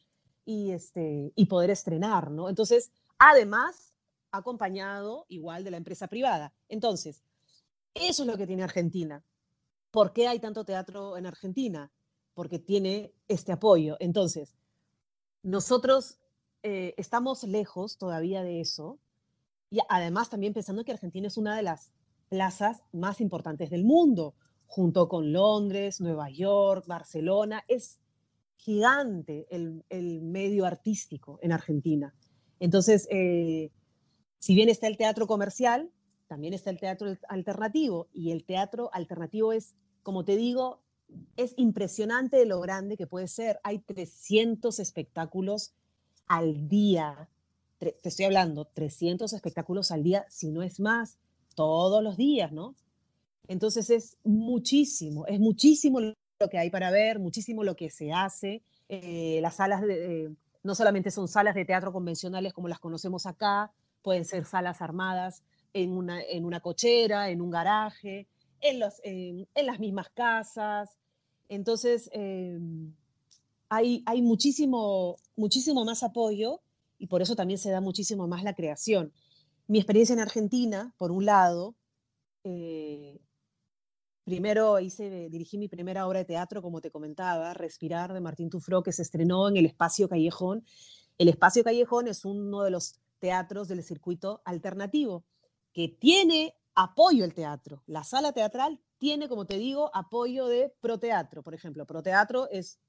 y, 0.44 0.72
este, 0.72 1.32
y 1.34 1.46
poder 1.46 1.70
estrenar, 1.70 2.30
¿no? 2.30 2.50
Entonces, 2.50 2.92
además, 3.18 3.89
acompañado 4.33 5.27
igual 5.29 5.64
de 5.64 5.71
la 5.71 5.77
empresa 5.77 6.09
privada. 6.09 6.53
Entonces, 6.69 7.23
eso 7.95 8.23
es 8.23 8.27
lo 8.27 8.37
que 8.37 8.47
tiene 8.47 8.62
Argentina. 8.62 9.25
¿Por 9.90 10.12
qué 10.12 10.29
hay 10.29 10.38
tanto 10.38 10.64
teatro 10.64 11.16
en 11.16 11.27
Argentina? 11.27 11.90
Porque 12.35 12.59
tiene 12.59 13.12
este 13.29 13.53
apoyo. 13.53 13.97
Entonces, 13.99 14.57
nosotros 15.43 16.19
eh, 16.62 16.95
estamos 16.97 17.43
lejos 17.45 17.99
todavía 17.99 18.43
de 18.43 18.61
eso. 18.61 18.99
Y 19.71 19.79
además 19.88 20.31
también 20.31 20.53
pensando 20.53 20.85
que 20.85 20.93
Argentina 20.93 21.29
es 21.29 21.37
una 21.37 21.57
de 21.57 21.62
las 21.62 21.93
plazas 22.29 22.83
más 22.93 23.21
importantes 23.21 23.71
del 23.71 23.85
mundo, 23.85 24.35
junto 24.66 25.09
con 25.09 25.33
Londres, 25.33 26.01
Nueva 26.01 26.31
York, 26.31 26.87
Barcelona. 26.87 27.64
Es 27.66 28.01
gigante 28.57 29.47
el, 29.51 30.21
medio 30.23 30.66
artístico 30.66 31.38
en 31.43 31.53
Argentina. 31.53 32.14
Entonces, 32.61 33.09
eh, 33.11 33.71
si 34.40 34.55
bien 34.55 34.68
está 34.68 34.88
el 34.88 34.96
teatro 34.96 35.26
comercial, 35.26 35.90
también 36.26 36.55
está 36.55 36.70
el 36.70 36.81
teatro 36.81 37.14
alternativo. 37.29 38.09
Y 38.12 38.33
el 38.33 38.44
teatro 38.44 38.90
alternativo 38.92 39.53
es, 39.53 39.74
como 40.03 40.24
te 40.24 40.37
digo, 40.37 40.81
es 41.37 41.55
impresionante 41.57 42.44
lo 42.46 42.61
grande 42.61 42.96
que 42.96 43.07
puede 43.07 43.29
ser. 43.29 43.61
Hay 43.62 43.81
300 43.81 44.79
espectáculos 44.81 45.74
al 46.26 46.68
día. 46.68 47.29
Te 47.79 47.96
estoy 48.03 48.24
hablando, 48.24 48.64
300 48.64 49.33
espectáculos 49.33 49.90
al 49.90 50.03
día, 50.03 50.26
si 50.29 50.50
no 50.50 50.62
es 50.62 50.81
más 50.81 51.18
todos 51.55 52.03
los 52.03 52.16
días, 52.16 52.53
¿no? 52.53 52.74
Entonces 53.48 53.90
es 53.90 54.16
muchísimo, 54.22 55.26
es 55.26 55.40
muchísimo 55.40 56.00
lo 56.00 56.48
que 56.50 56.59
hay 56.59 56.70
para 56.70 56.90
ver, 56.90 57.18
muchísimo 57.18 57.64
lo 57.64 57.74
que 57.74 57.90
se 57.90 58.12
hace. 58.12 58.62
Eh, 58.88 59.40
las 59.42 59.57
salas 59.57 59.83
de, 59.83 60.35
no 60.62 60.74
solamente 60.74 61.11
son 61.11 61.29
salas 61.29 61.55
de 61.55 61.64
teatro 61.64 61.92
convencionales 61.92 62.53
como 62.53 62.68
las 62.68 62.79
conocemos 62.79 63.26
acá, 63.26 63.72
pueden 64.02 64.24
ser 64.24 64.44
salas 64.44 64.82
armadas 64.82 65.42
en 65.72 65.92
una, 65.92 66.22
en 66.22 66.44
una 66.44 66.60
cochera, 66.60 67.30
en 67.30 67.40
un 67.40 67.50
garaje, 67.50 68.26
en, 68.60 68.80
los, 68.80 68.94
en, 69.04 69.46
las 69.54 69.78
mismas 69.78 70.10
casas. 70.10 70.98
Entonces, 71.48 72.10
em, 72.12 72.92
hay, 73.68 74.02
hay 74.06 74.22
muchísimo, 74.22 75.16
muchísimo 75.36 75.84
más 75.84 76.02
apoyo 76.02 76.60
y 76.98 77.06
por 77.06 77.22
eso 77.22 77.36
también 77.36 77.58
se 77.58 77.70
da 77.70 77.80
muchísimo 77.80 78.26
más 78.26 78.42
la 78.42 78.54
creación 78.54 79.12
mi 79.70 79.78
experiencia 79.78 80.14
en 80.14 80.18
Argentina, 80.18 80.92
por 80.98 81.12
un 81.12 81.24
lado, 81.24 81.76
eh, 82.42 83.20
primero 84.24 84.80
hice, 84.80 85.28
dirigí 85.30 85.58
mi 85.58 85.68
primera 85.68 86.08
obra 86.08 86.18
de 86.18 86.24
teatro, 86.24 86.60
como 86.60 86.80
te 86.80 86.90
comentaba, 86.90 87.54
Respirar, 87.54 88.12
de 88.12 88.20
Martín 88.20 88.50
Tufró, 88.50 88.82
que 88.82 88.90
se 88.90 89.02
estrenó 89.02 89.48
en 89.48 89.56
el 89.58 89.66
Espacio 89.66 90.08
Callejón. 90.08 90.64
El 91.18 91.28
Espacio 91.28 91.62
Callejón 91.62 92.08
es 92.08 92.24
uno 92.24 92.64
de 92.64 92.72
los 92.72 92.96
teatros 93.20 93.68
del 93.68 93.83
circuito 93.85 94.42
alternativo, 94.44 95.24
que 95.72 95.88
tiene 95.88 96.56
apoyo 96.74 97.24
el 97.24 97.35
teatro. 97.35 97.83
La 97.87 98.02
sala 98.02 98.33
teatral 98.33 98.80
tiene, 98.98 99.28
como 99.28 99.46
te 99.46 99.59
digo, 99.59 99.90
apoyo 99.94 100.46
de 100.46 100.74
Proteatro, 100.80 101.42
por 101.42 101.54
ejemplo. 101.54 101.87
Proteatro 101.87 102.48
es 102.50 102.80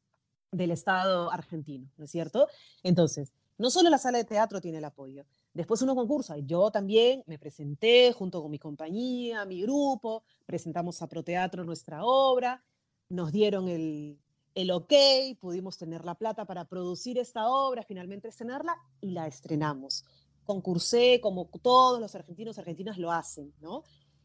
del 0.51 0.71
Estado 0.71 1.31
argentino, 1.31 1.91
¿no 1.97 2.05
es 2.05 2.11
cierto? 2.11 2.47
Entonces, 2.83 3.33
no 3.57 3.69
solo 3.69 3.89
la 3.89 3.97
sala 3.97 4.17
de 4.17 4.23
teatro 4.23 4.59
tiene 4.59 4.79
el 4.79 4.85
apoyo, 4.85 5.25
Después 5.53 5.81
uno 5.81 5.95
concursa. 5.95 6.37
Yo 6.37 6.71
también 6.71 7.23
me 7.27 7.37
presenté 7.37 8.13
junto 8.13 8.41
con 8.41 8.51
mi 8.51 8.57
compañía, 8.57 9.45
mi 9.45 9.61
grupo, 9.61 10.23
presentamos 10.45 11.01
a 11.01 11.07
Proteatro 11.07 11.63
nuestra 11.65 12.05
obra, 12.05 12.63
nos 13.09 13.31
dieron 13.33 13.67
el, 13.67 14.17
el 14.55 14.71
ok, 14.71 14.93
pudimos 15.39 15.77
tener 15.77 16.03
la 16.03 16.15
plata 16.15 16.45
para 16.45 16.65
producir 16.65 17.17
esta 17.17 17.47
obra, 17.49 17.83
finalmente 17.83 18.27
estrenarla 18.27 18.75
y 18.99 19.11
la 19.11 19.27
estrenamos. 19.27 20.05
Concursé 20.43 21.19
como 21.21 21.49
todos 21.61 21.99
los 21.99 22.15
argentinos 22.15 22.57
argentinas 22.57 22.97
lo 22.97 23.11
hacen, 23.11 23.53
¿no? 23.61 23.83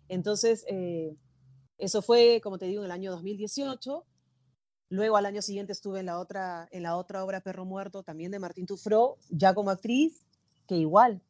Entonces, 0.09 0.65
eh, 0.69 1.17
eso 1.79 2.03
fue, 2.03 2.41
como 2.43 2.59
te 2.59 2.67
digo, 2.67 2.83
en 2.83 2.87
el 2.87 2.91
año 2.91 3.12
2018. 3.12 4.05
Luego 4.89 5.17
al 5.17 5.27
año 5.27 5.43
siguiente 5.43 5.73
estuve 5.73 6.01
en 6.01 6.07
la 6.07 6.19
otra, 6.19 6.69
en 6.71 6.83
la 6.83 6.97
otra 6.97 7.25
obra 7.25 7.41
Perro 7.41 7.65
Muerto, 7.65 8.03
también 8.03 8.31
de 8.31 8.39
Martín 8.39 8.67
Tufró, 8.67 9.19
ya 9.29 9.55
como 9.55 9.71
actriz, 9.71 10.27
que 10.67 10.77
igual 10.77 11.23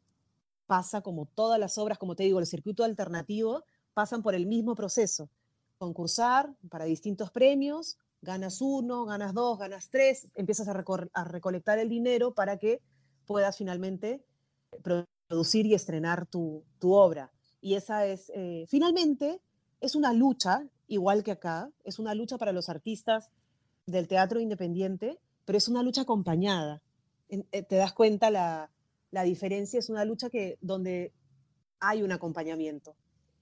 pasa 0.67 1.01
como 1.01 1.27
todas 1.27 1.59
las 1.59 1.79
obras, 1.79 1.99
como 1.99 2.17
te 2.17 2.25
digo, 2.25 2.39
el 2.39 2.47
circuito 2.47 2.85
alternativo, 2.85 3.65
pasan 3.95 4.23
por 4.23 4.35
el 4.35 4.47
mismo 4.47 4.75
proceso. 4.75 5.31
Concursar 5.79 6.55
para 6.69 6.85
distintos 6.85 7.31
premios, 7.31 7.99
ganas 8.23 8.61
uno, 8.61 9.05
ganas 9.05 9.35
dos, 9.35 9.59
ganas 9.59 9.89
tres, 9.91 10.29
empiezas 10.35 10.69
a, 10.69 11.25
recolectar 11.25 11.79
el 11.79 11.89
dinero 11.89 12.35
para 12.35 12.59
que 12.59 12.81
puedas 13.27 13.57
finalmente 13.57 14.25
producir 15.29 15.67
y 15.67 15.75
estrenar 15.75 16.27
tu, 16.27 16.65
obra. 16.81 17.33
Y 17.61 17.75
esa 17.75 18.07
es, 18.07 18.31
eh, 18.35 18.65
finalmente, 18.69 19.41
es 19.81 19.95
una 19.95 20.13
lucha, 20.13 20.67
igual 20.87 21.23
que 21.23 21.33
acá, 21.33 21.71
es 21.85 21.99
una 21.99 22.15
lucha 22.15 22.39
para 22.39 22.53
los 22.53 22.69
artistas 22.69 23.31
del 23.87 24.09
teatro 24.09 24.41
independiente, 24.41 25.19
pero 25.45 25.59
es 25.59 25.69
una 25.69 25.83
lucha 25.83 26.03
acompañada. 26.03 26.83
Eh, 27.29 27.63
te 27.63 27.77
das 27.77 27.93
cuenta 27.93 28.31
la, 28.31 28.71
la 29.11 29.23
diferencia 29.23 29.79
es 29.79 29.89
una 29.89 30.05
lucha 30.05 30.31
que, 30.31 30.59
donde 30.61 31.13
hay 31.81 32.03
un 32.03 32.13
acompañamiento. 32.13 32.97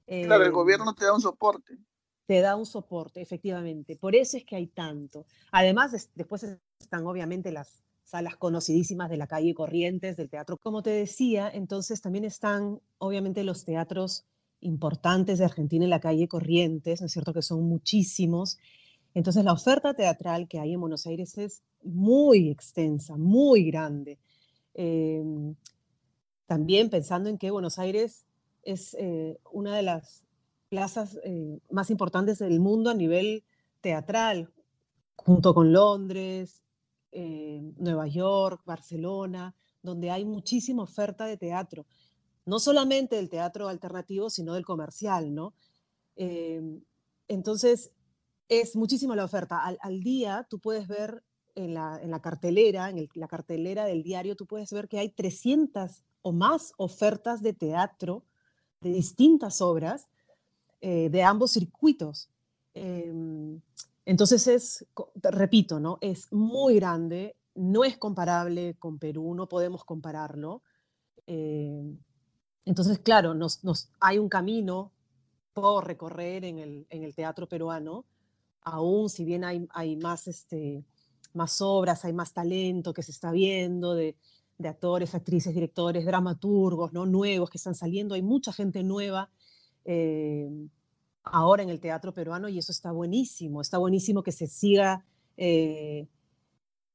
Claro, 0.07 0.45
el 0.45 0.53
gobierno 0.53 0.95
te 0.95 1.05
da 1.05 1.15
un 1.15 1.21
soporte. 1.21 1.79
Te 2.27 2.41
da 2.41 2.57
un 2.57 2.67
soporte, 2.67 3.21
efectivamente. 3.21 3.97
Por 3.97 4.15
eso 4.15 4.37
es 4.37 4.45
que 4.45 4.57
hay 4.57 4.67
tanto. 4.67 5.27
Además, 5.53 6.11
después 6.15 6.45
están 6.79 7.07
obviamente 7.07 7.53
las 7.53 7.85
salas 8.05 8.37
conocidísimas 8.37 9.11
de 9.11 9.17
la 9.17 9.27
calle 9.27 9.55
Corrientes, 9.55 10.17
del 10.17 10.31
teatro. 10.31 10.57
Como 10.57 10.83
te 10.83 10.91
decía, 10.91 11.51
entonces 11.53 12.01
también 12.01 12.25
están 12.25 12.81
obviamente 12.99 13.45
los 13.45 13.65
teatros 13.65 14.25
importantes 14.61 15.39
de 15.39 15.45
Argentina 15.45 15.85
en 15.85 15.91
la 15.91 16.01
calle 16.01 16.29
Corrientes, 16.29 17.01
¿no 17.01 17.07
es 17.07 17.13
cierto? 17.13 17.33
Que 17.33 17.43
son 17.43 17.63
muchísimos. 17.65 18.59
Entonces 19.15 19.45
la 19.45 19.53
oferta 19.53 19.95
teatral 19.95 20.49
que 20.49 20.59
hay 20.59 20.73
en 20.73 20.81
Buenos 20.81 21.07
Aires 21.07 21.39
es 21.39 21.63
muy 21.83 22.51
extensa, 22.51 23.17
muy 23.17 23.65
grande. 23.65 24.19
Em, 24.75 25.55
también 26.47 26.91
pensando 26.91 27.29
en 27.29 27.39
que 27.39 27.51
Buenos 27.51 27.79
Aires 27.79 28.25
es 28.63 28.95
eh, 28.99 29.39
una 29.53 29.77
de 29.77 29.83
las 29.83 30.24
plazas 30.69 31.19
eh, 31.25 31.61
más 31.71 31.91
importantes 31.91 32.39
del 32.39 32.61
mundo 32.61 32.91
a 32.91 32.95
nivel 32.95 33.45
teatral, 33.81 34.53
junto 35.17 35.55
con 35.55 35.73
Londres, 35.73 36.63
eh, 37.13 37.61
Nueva 37.77 38.07
York, 38.07 38.63
Barcelona, 38.65 39.55
donde 39.83 40.11
hay 40.11 40.25
muchísima 40.25 40.83
oferta 40.83 41.27
de 41.27 41.37
teatro, 41.37 41.87
no 42.47 42.59
solamente 42.59 43.17
del 43.17 43.31
teatro 43.31 43.69
alternativo, 43.69 44.31
sino 44.31 44.55
del 44.55 44.65
comercial, 44.65 45.35
¿no? 45.35 45.55
Em, 46.17 46.83
entonces, 47.29 47.93
es 48.49 48.77
muchísima 48.77 49.17
la 49.17 49.25
oferta. 49.25 49.65
Al, 49.65 50.01
día 50.01 50.47
tú 50.49 50.59
puedes 50.59 50.89
ver 50.89 51.23
en 51.55 51.75
la, 51.75 52.21
cartelera, 52.23 52.91
en 52.91 53.09
la 53.15 53.29
cartelera 53.29 53.85
del 53.85 54.03
diario, 54.03 54.37
tú 54.37 54.47
puedes 54.47 54.73
ver 54.73 54.89
que 54.89 54.99
hay 54.99 55.09
300 55.11 56.03
o 56.23 56.33
más 56.33 56.73
ofertas 56.77 57.43
de 57.43 57.53
teatro 57.53 58.25
de 58.81 58.91
distintas 58.91 59.61
obras 59.61 60.09
eh, 60.87 61.09
de 61.09 61.23
ambos 61.23 61.53
circuitos. 61.53 62.29
Em, 62.75 63.59
entonces 64.05 64.47
es, 64.47 64.87
repito, 65.23 65.81
¿no? 65.81 65.97
Es 66.03 66.31
muy 66.31 66.75
grande, 66.75 67.37
no 67.55 67.85
es 67.85 67.97
comparable 67.97 68.77
con 68.79 68.99
Perú, 68.99 69.35
no 69.35 69.49
podemos 69.49 69.83
compararlo. 69.87 70.63
Em, 71.27 71.97
entonces, 72.67 72.99
claro, 72.99 73.33
nos, 73.33 73.63
hay 73.99 74.19
un 74.19 74.29
camino 74.29 74.93
por 75.55 75.87
recorrer 75.87 76.45
en 76.45 76.59
el, 76.91 77.15
teatro 77.15 77.49
peruano, 77.49 78.05
aún 78.61 79.09
si 79.09 79.25
bien 79.25 79.43
hay, 79.43 79.67
hay 79.71 79.97
más 79.97 80.29
este, 80.29 80.85
más 81.33 81.63
obras, 81.63 82.05
hay 82.05 82.13
más 82.13 82.35
talento 82.35 82.93
que 82.93 83.03
se 83.03 83.13
está 83.13 83.33
viendo 83.33 83.95
de, 83.95 84.19
actores, 84.63 85.15
actrices, 85.15 85.55
directores, 85.55 86.05
dramaturgos, 86.05 86.93
¿no? 86.93 87.07
Nuevos 87.07 87.49
que 87.49 87.57
están 87.57 87.75
saliendo, 87.75 88.15
hay 88.15 88.23
mucha 88.23 88.53
gente 88.53 88.83
nueva 88.83 89.31
eh, 89.85 90.49
ahora 91.23 91.63
en 91.63 91.71
el 91.71 91.81
teatro 91.81 92.13
peruano 92.13 92.49
y 92.49 92.59
eso 92.59 92.73
está 92.73 92.93
buenísimo, 92.93 93.61
está 93.61 93.79
buenísimo 93.79 94.23
que 94.23 94.33
se 94.33 94.47
siga... 94.47 95.05
Eh, 95.37 96.07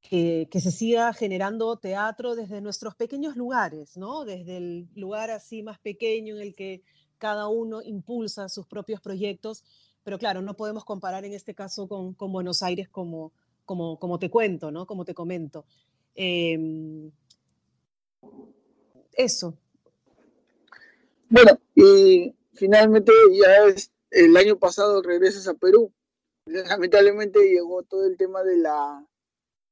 que, 0.01 0.47
se 0.61 0.71
siga 0.71 1.13
generando 1.13 1.75
teatro 1.77 2.35
desde 2.35 2.61
nuestros 2.61 2.95
pequeños 2.95 3.35
lugares, 3.35 3.97
¿no? 3.97 4.25
Desde 4.25 4.57
el 4.57 4.87
lugar 4.95 5.29
así 5.29 5.61
más 5.61 5.79
pequeño 5.79 6.35
en 6.35 6.41
el 6.41 6.55
que 6.55 6.83
cada 7.17 7.47
uno 7.47 7.81
impulsa 7.81 8.49
sus 8.49 8.65
propios 8.65 9.01
proyectos, 9.01 9.63
pero 10.03 10.17
claro, 10.17 10.41
no 10.41 10.55
podemos 10.55 10.85
comparar 10.85 11.25
en 11.25 11.33
este 11.33 11.53
caso 11.53 11.87
con, 11.87 12.15
Buenos 12.31 12.63
Aires 12.63 12.87
como, 12.89 13.33
como, 13.65 14.19
te 14.19 14.29
cuento, 14.29 14.71
¿no? 14.71 14.87
Como 14.87 15.03
te 15.05 15.13
comento. 15.13 15.65
Em, 16.15 17.11
eso. 19.13 19.53
Bueno, 21.29 21.59
y 21.75 22.33
finalmente 22.53 23.11
ya 23.33 23.73
el 24.11 24.37
año 24.37 24.57
pasado 24.57 25.01
regresas 25.01 25.47
a 25.47 25.53
Perú. 25.53 25.93
Lamentablemente 26.45 27.39
llegó 27.47 27.83
todo 27.83 28.05
el 28.05 28.17
tema 28.17 28.43
de 28.43 28.57
la 28.57 29.05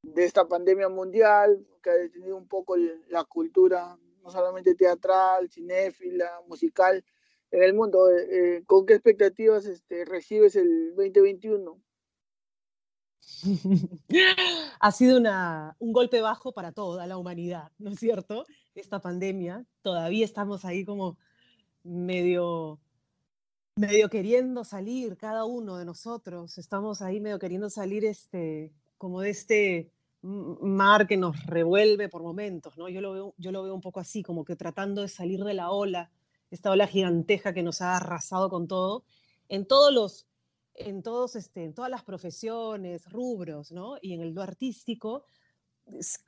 de 0.04 0.26
esta 0.26 0.48
pandemia 0.48 0.90
mundial 0.90 1.66
que 1.82 1.90
ha 1.90 1.96
detenido 1.96 2.38
un 2.38 2.48
poco 2.48 2.76
la 2.78 3.24
cultura, 3.26 3.98
no 4.24 4.30
solamente 4.30 4.76
teatral, 4.76 5.50
cinéfila, 5.50 6.42
musical, 6.48 7.04
en 7.52 7.64
el 7.64 7.74
mundo. 7.74 8.10
Eh, 8.10 8.28
eh, 8.58 8.64
¿Con 8.66 8.86
qué 8.86 8.94
expectativas 8.94 9.66
este, 9.66 10.06
recibes 10.06 10.56
el 10.56 10.96
2021? 10.96 11.82
ha 14.80 14.92
sido 14.92 15.18
una, 15.18 15.76
un 15.80 15.92
golpe 15.92 16.22
bajo 16.22 16.54
para 16.54 16.72
toda 16.72 17.08
la 17.08 17.18
humanidad, 17.18 17.72
¿no 17.78 17.92
es 17.92 18.00
cierto? 18.00 18.46
Esta 18.74 19.02
pandemia, 19.02 19.66
todavía 19.82 20.24
estamos 20.24 20.64
ahí 20.64 20.86
como 20.86 21.18
medio, 21.88 22.80
medio 23.76 24.10
queriendo 24.10 24.64
salir, 24.64 25.18
cada 25.18 25.46
uno 25.46 25.78
de 25.78 25.86
nosotros, 25.86 26.58
estamos 26.58 27.02
ahí 27.02 27.20
medio 27.20 27.40
queriendo 27.40 27.70
salir 27.70 28.06
este, 28.06 28.74
como 28.98 29.22
de 29.22 29.30
este 29.30 29.92
mar 30.22 31.08
que 31.08 31.18
nos 31.18 31.46
revuelve 31.46 32.10
por 32.10 32.24
momentos, 32.24 32.78
¿no? 32.78 32.90
Yo 32.90 33.02
lo, 33.02 33.14
veo, 33.14 33.34
yo 33.38 33.52
lo 33.52 33.64
veo 33.64 33.74
un 33.74 33.82
poco 33.82 34.00
así, 34.00 34.24
como 34.24 34.44
que 34.44 34.56
tratando 34.56 35.02
de 35.02 35.08
salir 35.08 35.44
de 35.44 35.54
la 35.54 35.72
ola, 35.72 36.12
esta 36.52 36.72
ola 36.72 36.88
giganteja 36.88 37.54
que 37.54 37.64
nos 37.64 37.82
ha 37.82 37.98
arrasado 37.98 38.50
con 38.50 38.68
todo, 38.68 39.04
en 39.48 39.66
todos 39.66 39.94
los, 39.94 40.28
en 40.74 41.04
todos, 41.04 41.36
este, 41.36 41.64
en 41.64 41.74
todas 41.74 41.92
las 41.92 42.04
profesiones, 42.04 43.10
rubros, 43.12 43.72
¿no? 43.72 43.98
Y 44.02 44.14
en 44.14 44.22
el 44.22 44.34
lo 44.34 44.42
artístico, 44.42 45.24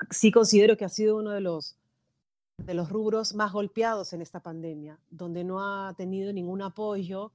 sí 0.09 0.31
considero 0.31 0.77
que 0.77 0.85
ha 0.85 0.89
sido 0.89 1.17
uno 1.17 1.31
de 1.31 1.41
los, 1.41 1.78
de 2.65 2.73
los 2.73 2.89
rubros 2.89 3.33
más 3.33 3.51
golpeados 3.51 4.13
en 4.13 4.21
esta 4.21 4.41
pandemia, 4.41 4.99
donde 5.09 5.43
no 5.43 5.59
ha 5.61 5.93
tenido 5.95 6.31
ningún 6.33 6.61
apoyo. 6.61 7.31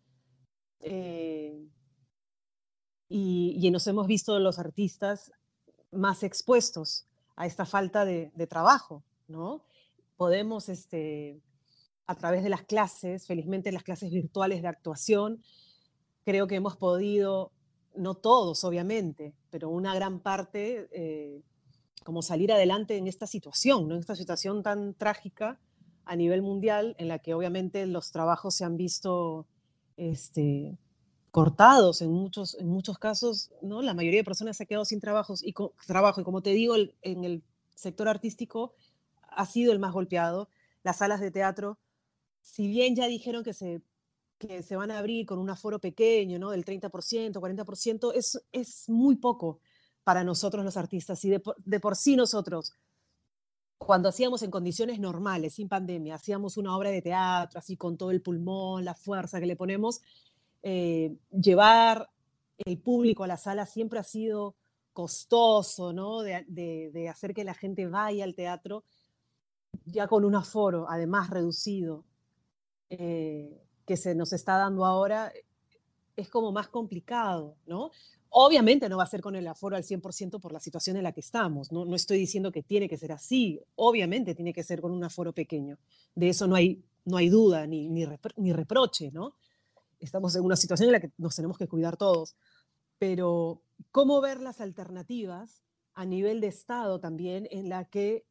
Eh, 0.81 1.69
y, 3.09 3.57
y, 3.59 3.71
nos 3.71 3.87
hemos 3.87 4.07
visto 4.07 4.39
los 4.39 4.59
artistas 4.59 5.33
más 5.93 6.23
expuestos 6.23 7.07
a 7.37 7.47
esta 7.47 7.65
falta 7.65 8.05
de, 8.05 8.31
trabajo, 8.49 9.03
¿no? 9.29 9.65
Podemos, 10.17 10.69
este, 10.69 11.41
a 12.07 12.15
través 12.15 12.43
de 12.43 12.51
las 12.51 12.63
clases, 12.63 13.27
felizmente 13.27 13.73
las 13.73 13.83
clases 13.83 14.11
virtuales 14.11 14.63
de 14.63 14.69
actuación, 14.69 15.43
creo 16.25 16.47
que 16.47 16.57
hemos 16.57 16.77
podido, 16.77 17.53
no 17.95 18.15
todos 18.15 18.65
obviamente, 18.65 19.35
pero 19.51 19.69
una 19.69 19.95
gran 19.95 20.21
parte, 20.21 20.89
eh, 20.93 21.43
como 22.05 22.23
salir 22.23 22.53
adelante 22.53 22.97
en 22.97 23.09
esta 23.09 23.27
situación, 23.27 23.91
en 23.91 23.99
esta 23.99 24.15
situación 24.15 24.63
tan 24.63 24.95
trágica 24.95 25.59
a 26.05 26.17
nivel 26.17 26.43
mundial, 26.43 26.95
en 26.99 27.09
la 27.09 27.19
que 27.19 27.35
obviamente 27.35 27.87
los 27.87 28.13
trabajos 28.13 28.55
se 28.55 28.65
han 28.65 28.77
visto 28.77 29.47
este, 29.97 30.79
cortados 31.31 32.03
en 32.03 32.13
muchos, 32.13 32.57
en 32.61 32.69
muchos 32.69 32.99
casos, 32.99 33.51
¿no? 33.63 33.83
La 33.83 33.95
mayoría 33.95 34.21
de 34.21 34.25
personas 34.25 34.57
se 34.57 34.65
ha 34.65 34.67
quedado 34.67 34.85
sin 34.85 35.01
trabajos 35.01 35.43
y 35.43 35.55
trabajo. 35.87 36.21
Y 36.21 36.25
como 36.25 36.43
te 36.43 36.51
digo, 36.51 36.77
en 36.77 37.25
el 37.25 37.43
sector 37.75 38.07
artístico 38.07 38.75
ha 39.23 39.47
sido 39.47 39.73
el 39.73 39.79
más 39.79 39.93
golpeado. 39.93 40.49
Las 40.83 40.99
salas 40.99 41.21
de 41.21 41.31
teatro, 41.31 41.79
si 42.43 42.69
bien 42.69 42.95
ya 42.95 43.07
dijeron 43.07 43.43
que 43.43 43.55
se, 43.55 43.81
que 44.39 44.63
se 44.63 44.77
van 44.77 44.91
a 44.91 44.99
abrir 44.99 45.25
con 45.25 45.39
un 45.39 45.49
aforo 45.49 45.79
pequeño, 45.79 46.39
¿no? 46.39 46.51
Del 46.51 46.65
30%, 46.67 47.33
40%, 47.33 48.13
es, 48.15 48.45
es 48.53 48.89
muy 48.91 49.17
poco 49.17 49.61
para 50.05 50.23
nosotros 50.23 50.65
los 50.65 50.77
artistas. 50.77 51.25
Y 51.25 51.31
de 51.31 51.81
por 51.81 51.97
sí 51.97 52.15
nosotros, 52.15 52.75
cuando 53.79 54.09
hacíamos 54.09 54.43
en 54.43 54.51
condiciones 54.51 54.99
normales, 54.99 55.55
sin 55.55 55.69
pandemia, 55.69 56.15
hacíamos 56.15 56.57
una 56.57 56.77
obra 56.77 56.91
de 56.91 57.03
teatro, 57.03 57.59
así 57.59 57.77
con 57.77 57.97
todo 57.97 58.11
el 58.11 58.23
pulmón, 58.23 58.85
la 58.85 58.95
fuerza 58.95 59.41
que 59.41 59.47
le 59.47 59.57
ponemos, 59.57 60.01
eh, 60.63 61.17
llevar 61.31 62.09
el 62.59 62.79
público 62.79 63.25
a 63.25 63.27
la 63.27 63.37
sala 63.37 63.67
siempre 63.67 63.99
ha 63.99 64.05
sido 64.05 64.57
costoso, 64.93 65.93
¿no? 65.93 66.23
De, 66.23 67.09
hacer 67.11 67.35
que 67.35 67.45
la 67.45 67.55
gente 67.55 67.87
vaya 67.87 68.25
al 68.25 68.35
teatro 68.35 68.85
ya 69.85 70.07
con 70.07 70.25
un 70.25 70.35
aforo, 70.37 70.87
además 70.89 71.31
reducido, 71.31 72.05
eh, 72.91 73.61
que 73.85 73.97
se 73.97 74.15
nos 74.15 74.33
está 74.33 74.57
dando 74.57 74.85
ahora, 74.85 75.33
es 76.17 76.31
como 76.31 76.53
más 76.53 76.69
complicado, 76.69 77.57
¿no? 77.67 77.91
Obviamente 78.37 78.89
no 78.89 78.97
va 78.97 79.05
a 79.05 79.07
ser 79.07 79.21
con 79.21 79.37
el 79.37 79.47
aforo 79.47 79.77
al 79.77 79.85
100% 79.85 80.41
por 80.41 80.53
la 80.53 80.59
situación 80.59 80.97
en 80.97 81.05
la 81.05 81.13
que 81.13 81.21
estamos, 81.21 81.71
¿no? 81.71 81.85
No 81.85 81.95
estoy 81.95 82.19
diciendo 82.19 82.51
que 82.51 82.63
tiene 82.63 82.89
que 82.89 82.97
ser 82.97 83.13
así, 83.13 83.61
obviamente 83.77 84.35
tiene 84.35 84.53
que 84.53 84.65
ser 84.65 84.81
con 84.81 84.91
un 84.91 85.05
aforo 85.05 85.33
pequeño, 85.33 85.79
de 86.15 86.31
eso 86.31 86.47
no 86.47 86.57
hay, 86.57 86.83
no 87.05 87.17
hay 87.17 87.29
duda 87.29 87.67
ni, 87.67 87.89
ni, 87.89 88.07
ni 88.37 88.53
reproche, 88.53 89.11
¿no? 89.13 89.35
estamos 90.05 90.35
en 90.37 90.45
una 90.45 90.57
situación 90.57 90.89
en 90.89 90.93
la 90.93 91.01
que 91.01 91.11
nos 91.19 91.35
tenemos 91.35 91.59
que 91.59 91.67
cuidar 91.67 91.97
todos, 91.97 92.37
pero 92.99 93.63
cómo 93.91 94.21
ver 94.21 94.41
las 94.41 94.61
alternativas 94.61 95.63
a 95.95 96.05
nivel 96.05 96.41
de 96.41 96.49
Estado 96.49 97.01
también 97.01 97.49
en 97.51 97.69
la 97.69 97.85
que 97.85 98.27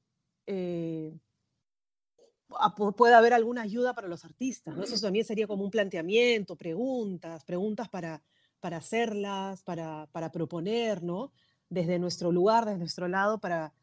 eh, 0.46 1.18
pueda 2.96 3.18
haber 3.18 3.34
alguna 3.34 3.62
ayuda 3.62 3.94
para 3.94 4.08
los 4.08 4.26
artistas. 4.26 4.78
Eso 4.78 5.00
también 5.00 5.26
sería 5.26 5.48
como 5.48 5.64
un 5.64 5.72
planteamiento, 5.72 6.56
preguntas, 6.56 7.44
preguntas 7.44 7.90
para, 7.90 8.22
para 8.64 8.78
hacerlas, 8.78 9.62
para, 9.62 10.08
para 10.14 10.32
proponer, 10.32 11.04
¿no? 11.04 11.34
Desde 11.68 12.00
nuestro 12.00 12.32
lugar, 12.32 12.64
desde 12.64 12.80
nuestro 12.80 13.10
lado, 13.10 13.38
para, 13.38 13.74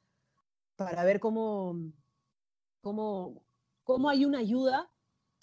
para 0.75 1.05
ver 1.05 1.21
cómo, 1.21 1.77
cómo, 2.81 3.43
cómo 3.85 4.09
hay 4.09 4.25
una 4.25 4.39
ayuda. 4.39 4.91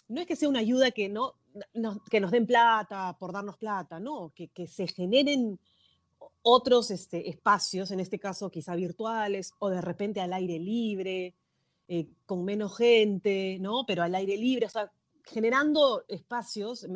No 0.08 0.22
es 0.22 0.26
que 0.26 0.36
sea 0.36 0.50
una 0.50 0.58
ayuda 0.58 0.90
que 0.90 1.08
no, 1.08 1.36
que 2.10 2.20
nos 2.20 2.32
den 2.32 2.48
plata 2.48 3.16
por 3.20 3.32
darnos 3.32 3.58
plata, 3.58 4.00
no, 4.00 4.34
que, 4.34 4.48
que 4.48 4.66
se 4.66 4.88
generen 4.88 5.60
otros 6.42 6.90
este, 6.90 7.30
espacios, 7.30 7.92
en 7.92 8.00
este 8.00 8.18
caso 8.18 8.50
quizá 8.50 8.74
virtuales 8.74 9.54
o 9.60 9.70
de 9.70 9.82
repente 9.82 10.20
al 10.20 10.34
aire 10.34 10.58
libre, 10.58 11.36
eh, 11.88 12.08
con 12.26 12.44
menos 12.44 12.76
gente, 12.76 13.60
¿no? 13.60 13.86
Pero 13.86 14.02
al 14.02 14.16
aire 14.16 14.36
libre, 14.36 14.66
o 14.66 14.70
sea, 14.70 14.92
generando 15.26 16.06
espacios, 16.08 16.88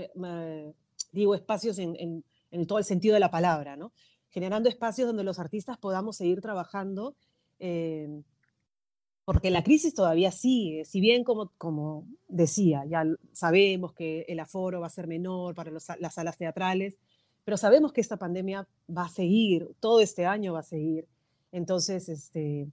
digo 1.11 1.35
espacios 1.35 1.77
en, 1.77 2.23
todo 2.67 2.77
el 2.77 2.85
sentido 2.85 3.13
de 3.13 3.19
la 3.19 3.31
palabra, 3.31 3.75
¿no? 3.75 3.91
Generando 4.29 4.69
espacios 4.69 5.07
donde 5.07 5.23
los 5.23 5.39
artistas 5.39 5.77
podamos 5.77 6.17
seguir 6.17 6.41
trabajando 6.41 7.15
eh, 7.59 8.21
porque 9.23 9.51
la 9.51 9.63
crisis 9.63 9.93
todavía 9.93 10.31
sigue, 10.31 10.83
si 10.83 10.99
bien 10.99 11.23
como, 11.23 11.51
como 11.57 12.07
decía, 12.27 12.83
ya 12.85 13.05
sabemos 13.33 13.93
que 13.93 14.25
el 14.27 14.39
aforo 14.39 14.81
va 14.81 14.87
a 14.87 14.89
ser 14.89 15.07
menor 15.07 15.53
para 15.55 15.71
las 15.71 16.13
salas 16.13 16.37
teatrales, 16.37 16.95
pero 17.43 17.55
sabemos 17.57 17.93
que 17.93 18.01
esta 18.01 18.17
pandemia 18.17 18.67
va 18.89 19.05
a 19.05 19.09
seguir, 19.09 19.69
todo 19.79 20.01
este 20.01 20.25
año 20.25 20.53
va 20.53 20.59
a 20.59 20.63
seguir. 20.63 21.07
Entonces, 21.51 22.09
este, 22.09 22.67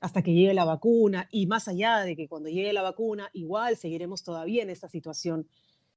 hasta 0.00 0.22
que 0.22 0.32
llegue 0.32 0.54
la 0.54 0.64
vacuna 0.64 1.28
y 1.30 1.46
más 1.46 1.68
allá 1.68 2.00
de 2.00 2.16
que 2.16 2.28
cuando 2.28 2.48
llegue 2.48 2.72
la 2.72 2.82
vacuna, 2.82 3.30
igual 3.32 3.76
seguiremos 3.76 4.22
todavía 4.22 4.62
en 4.62 4.70
esta 4.70 4.88
situación. 4.88 5.48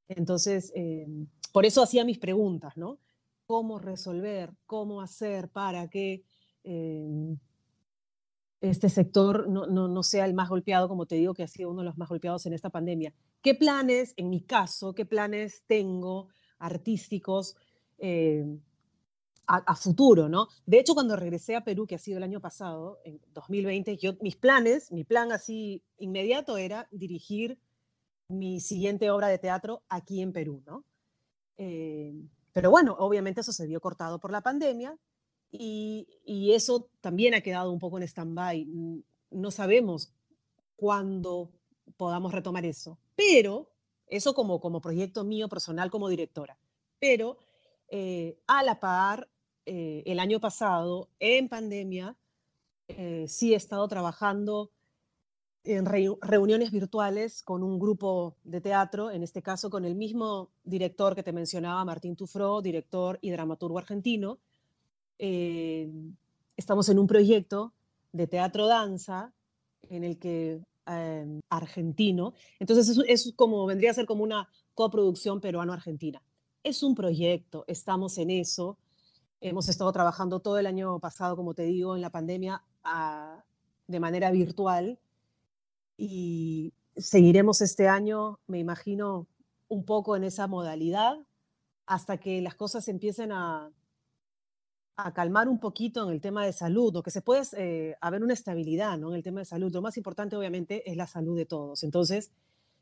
Entonces, 0.08 0.72
eh, 0.76 1.08
por 1.52 1.66
eso 1.66 1.82
hacía 1.82 2.06
mis 2.06 2.20
preguntas, 2.20 2.78
¿no? 2.78 3.00
¿Cómo 3.46 3.80
resolver? 3.80 4.54
¿Cómo 4.66 5.02
hacer 5.02 5.50
para 5.50 5.88
que... 5.90 6.24
Eh, 6.64 7.38
este 8.62 8.90
sector 8.90 9.48
no, 9.48 9.68
no, 9.68 10.04
sea 10.04 10.26
el 10.26 10.34
más 10.34 10.50
golpeado, 10.50 10.88
como 10.88 11.06
te 11.06 11.16
digo, 11.16 11.34
que 11.34 11.44
ha 11.44 11.48
sido 11.48 11.70
uno 11.70 11.82
de 11.82 11.86
los 11.86 11.98
más 11.98 12.10
golpeados 12.10 12.46
en 12.46 12.54
esta 12.54 12.70
pandemia. 12.70 13.14
¿Qué 13.42 13.54
planes, 13.54 14.14
en 14.18 14.30
mi 14.30 14.42
caso, 14.42 14.94
qué 14.96 15.06
planes 15.06 15.64
tengo 15.68 16.30
artísticos 16.58 17.56
eh, 17.98 18.44
a, 19.48 19.76
futuro, 19.76 20.28
¿no? 20.28 20.48
De 20.66 20.80
hecho, 20.80 20.96
cuando 20.96 21.16
regresé 21.16 21.56
a 21.56 21.64
Perú, 21.64 21.86
que 21.86 21.96
ha 21.96 22.00
sido 22.00 22.18
el 22.18 22.24
año 22.24 22.42
pasado, 22.42 23.00
en 23.04 23.22
2020, 23.34 23.98
yo, 23.98 24.14
mis 24.22 24.36
planes, 24.36 24.92
mi 24.92 25.04
plan 25.04 25.32
así 25.32 25.84
inmediato 26.00 26.58
era 26.58 26.88
dirigir 26.92 27.60
mi 28.28 28.60
siguiente 28.60 29.12
obra 29.12 29.28
de 29.28 29.38
teatro 29.38 29.84
aquí 29.88 30.22
en 30.22 30.34
Perú, 30.34 30.64
¿no? 30.66 30.84
Eh, 31.58 32.14
pero 32.56 32.72
bueno, 32.72 32.96
obviamente 33.00 33.42
eso 33.42 33.52
se 33.52 33.68
vio 33.68 33.82
cortado 33.82 34.18
por 34.18 34.32
la 34.32 34.40
pandemia 34.40 34.98
y, 35.52 36.08
y, 36.24 36.54
eso 36.54 36.90
también 37.02 37.34
ha 37.34 37.42
quedado 37.42 37.70
un 37.70 37.80
poco 37.80 37.98
en 37.98 38.04
stand-by. 38.04 38.66
No 39.32 39.52
sabemos 39.52 40.14
cuándo 40.78 41.52
podamos 41.98 42.32
retomar 42.32 42.66
eso, 42.66 42.98
pero 43.18 43.74
eso 44.08 44.34
como, 44.34 44.62
como 44.62 44.80
proyecto 44.80 45.26
mío 45.26 45.50
personal 45.50 45.92
como 45.92 46.08
directora. 46.08 46.58
Pero 46.98 47.38
eh, 47.90 48.40
a 48.48 48.64
la 48.64 48.80
par, 48.80 49.30
eh, 49.66 50.04
el 50.06 50.22
año 50.22 50.40
pasado, 50.40 51.10
en 51.20 51.50
pandemia, 51.50 52.16
eh, 52.88 53.26
sí 53.28 53.52
he 53.52 53.58
estado 53.58 53.86
trabajando 53.90 54.72
en 55.66 55.86
reuniones 55.86 56.72
virtuales 56.72 57.42
con 57.42 57.64
un 57.64 57.80
grupo 57.80 58.38
de 58.44 58.62
teatro, 58.62 59.10
en 59.10 59.24
este 59.24 59.42
caso 59.42 59.70
con 59.70 59.84
el 59.84 59.96
mismo 59.96 60.52
director 60.64 61.16
que 61.16 61.24
te 61.24 61.34
mencionaba, 61.34 61.84
Martín 61.84 62.16
Tufró, 62.16 62.62
director 62.62 63.18
y 63.22 63.32
dramaturgo 63.32 63.80
argentino. 63.80 64.40
estamos 65.18 66.90
en 66.90 67.00
un 67.00 67.08
proyecto 67.08 67.74
de 68.12 68.28
teatro-danza 68.28 69.34
en 69.90 70.04
el 70.04 70.18
que 70.20 70.62
em, 70.86 71.40
argentino, 71.50 72.34
entonces 72.60 72.90
es, 72.90 73.04
es, 73.08 73.34
como, 73.36 73.66
vendría 73.66 73.92
a 73.92 73.94
ser 73.96 74.06
como 74.06 74.24
una 74.24 74.48
coproducción 74.76 75.42
peruano-argentina. 75.42 76.22
Es 76.64 76.84
un 76.84 76.96
proyecto, 76.96 77.66
estamos 77.68 78.18
en 78.18 78.30
eso. 78.30 78.78
Hemos 79.42 79.68
estado 79.70 79.92
trabajando 79.92 80.40
todo 80.40 80.58
el 80.58 80.66
año 80.66 81.00
pasado, 81.00 81.36
como 81.36 81.54
te 81.54 81.64
digo, 81.64 81.96
en 81.96 82.02
la 82.02 82.12
pandemia 82.12 82.64
de 83.88 84.00
manera 84.00 84.32
virtual 84.32 85.00
y 85.98 86.74
seguiremos 86.96 87.62
este 87.62 87.88
año, 87.88 88.40
me 88.48 88.60
imagino, 88.60 89.28
un 89.68 89.86
poco 89.86 90.16
en 90.16 90.24
esa 90.24 90.48
modalidad 90.48 91.18
hasta 91.86 92.18
que 92.18 92.42
las 92.42 92.56
cosas 92.56 92.88
empiecen 92.88 93.32
a, 93.32 93.72
a 94.96 95.14
calmar 95.14 95.50
un 95.50 95.60
poquito 95.60 96.08
en 96.08 96.14
el 96.14 96.22
tema 96.22 96.46
de 96.46 96.54
salud, 96.54 96.96
o 96.96 97.04
que 97.04 97.12
se 97.12 97.22
pueda 97.22 97.44
eh, 97.58 97.96
haber 98.02 98.24
una 98.24 98.34
estabilidad 98.34 98.98
¿no? 98.98 99.10
en 99.10 99.16
el 99.18 99.24
tema 99.24 99.42
de 99.42 99.46
salud. 99.46 99.72
Lo 99.72 99.82
más 99.82 99.98
importante, 99.98 100.36
obviamente, 100.36 100.90
es 100.90 100.96
la 100.96 101.08
salud 101.08 101.38
de 101.38 101.46
todos. 101.46 101.84
Entonces, 101.84 102.32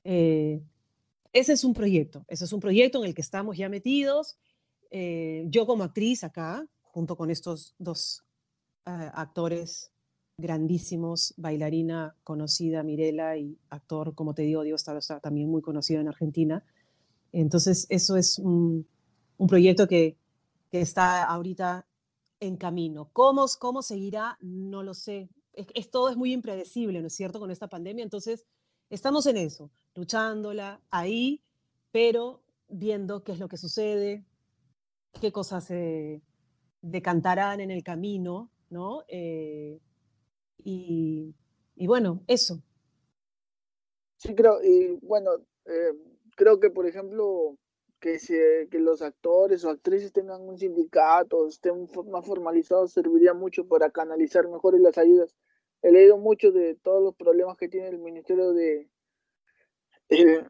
eh, 0.03 0.61
ese 1.31 1.53
es 1.53 1.63
un 1.63 1.73
proyecto, 1.73 2.25
ese 2.27 2.45
es 2.45 2.53
un 2.53 2.59
proyecto 2.59 2.99
en 2.99 3.05
el 3.05 3.15
que 3.15 3.21
estamos 3.21 3.57
ya 3.57 3.69
metidos. 3.69 4.37
Eh, 4.91 5.45
yo 5.47 5.65
como 5.65 5.83
actriz 5.83 6.23
acá, 6.23 6.67
junto 6.81 7.17
con 7.17 7.31
estos 7.31 7.73
dos 7.79 8.23
eh, 8.85 9.09
actores 9.13 9.92
grandísimos, 10.37 11.33
bailarina 11.37 12.15
conocida, 12.23 12.83
Mirela, 12.83 13.37
y 13.37 13.57
actor, 13.69 14.15
como 14.15 14.33
te 14.33 14.43
digo, 14.43 14.63
Dios 14.63 14.87
está, 14.87 15.19
también 15.19 15.49
muy 15.49 15.61
conocido 15.61 16.01
en 16.01 16.07
Argentina. 16.07 16.63
Entonces, 17.31 17.85
eso 17.89 18.17
es 18.17 18.39
un, 18.39 18.87
proyecto 19.47 19.87
que, 19.87 20.17
que, 20.71 20.81
está 20.81 21.23
ahorita 21.23 21.85
en 22.39 22.57
camino. 22.57 23.09
¿Cómo, 23.13 23.45
¿Cómo 23.59 23.81
seguirá? 23.81 24.37
No 24.41 24.83
lo 24.83 24.93
sé. 24.93 25.29
Es, 25.53 25.91
todo 25.91 26.09
es 26.09 26.17
muy 26.17 26.33
impredecible, 26.33 27.01
¿no 27.01 27.07
es 27.07 27.15
cierto?, 27.15 27.39
con 27.39 27.51
esta 27.51 27.67
pandemia. 27.67 28.03
Entonces, 28.03 28.45
estamos 28.89 29.25
en 29.27 29.37
eso, 29.37 29.69
luchándola 29.95 30.81
ahí, 30.89 31.41
pero 31.91 32.41
viendo 32.69 33.23
qué 33.23 33.33
es 33.33 33.39
lo 33.39 33.47
que 33.47 33.57
sucede, 33.57 34.25
qué 35.21 35.31
cosas 35.31 35.65
se 35.65 36.21
decantarán 36.81 37.59
en 37.59 37.69
el 37.69 37.83
camino, 37.83 38.49
¿no? 38.69 39.03
Eh, 39.07 39.79
y, 40.57 41.35
bueno, 41.75 42.21
eso. 42.27 42.61
Sí, 44.17 44.35
creo, 44.35 44.63
y 44.63 44.97
bueno, 45.01 45.31
eh, 45.65 45.93
creo 46.35 46.59
que, 46.59 46.69
por 46.69 46.85
ejemplo, 46.85 47.57
que, 47.99 48.19
que 48.69 48.79
los 48.79 49.01
actores 49.01 49.63
o 49.63 49.69
actrices 49.69 50.11
tengan 50.11 50.41
un 50.41 50.57
sindicato, 50.57 51.47
estén 51.47 51.89
más 52.09 52.25
formalizados, 52.25 52.93
serviría 52.93 53.33
mucho 53.33 53.67
para 53.67 53.89
canalizar 53.89 54.47
mejor 54.47 54.79
las 54.79 54.97
ayudas. 54.97 55.35
He 55.81 55.91
leído 55.91 56.17
mucho 56.17 56.51
de 56.51 56.75
todos 56.75 57.03
los 57.03 57.15
problemas 57.15 57.57
que 57.57 57.67
tiene 57.67 57.89
el 57.89 57.99
Ministerio 57.99 58.53
de, 58.53 58.89
el, 60.09 60.49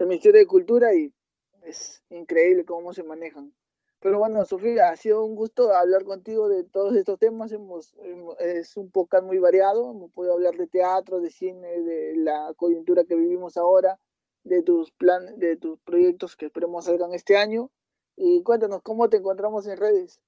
Ministerio 0.00 0.40
de 0.40 0.46
Cultura 0.46 0.94
y 0.94 1.12
es 1.64 2.02
increíble 2.10 2.64
cómo 2.64 2.92
se 2.92 3.02
manejan. 3.02 3.52
Pero 4.02 4.18
bueno, 4.18 4.44
Sofía, 4.44 4.90
ha 4.90 4.96
sido 4.96 5.24
un 5.24 5.36
gusto 5.36 5.72
hablar 5.72 6.02
contigo 6.02 6.48
de 6.48 6.64
todos 6.64 6.96
estos 6.96 7.20
temas. 7.20 7.52
Hemos, 7.52 7.94
es 8.40 8.76
un 8.76 8.90
podcast 8.90 9.24
muy 9.24 9.38
variado. 9.38 9.92
Hemos 9.92 10.10
podido 10.10 10.34
hablar 10.34 10.56
de 10.56 10.66
teatro, 10.66 11.20
de 11.20 11.30
cine, 11.30 11.80
de 11.82 12.16
la 12.16 12.52
coyuntura 12.56 13.04
que 13.04 13.14
vivimos 13.14 13.56
ahora, 13.56 14.00
de 14.42 14.64
tus 14.64 14.90
planes, 14.90 15.38
de 15.38 15.56
tus 15.56 15.78
proyectos 15.82 16.34
que 16.34 16.46
esperemos 16.46 16.86
salgan 16.86 17.14
este 17.14 17.36
año. 17.36 17.70
Y 18.16 18.42
cuéntanos 18.42 18.82
cómo 18.82 19.08
te 19.08 19.18
encontramos 19.18 19.68
en 19.68 19.76
redes. 19.76 20.20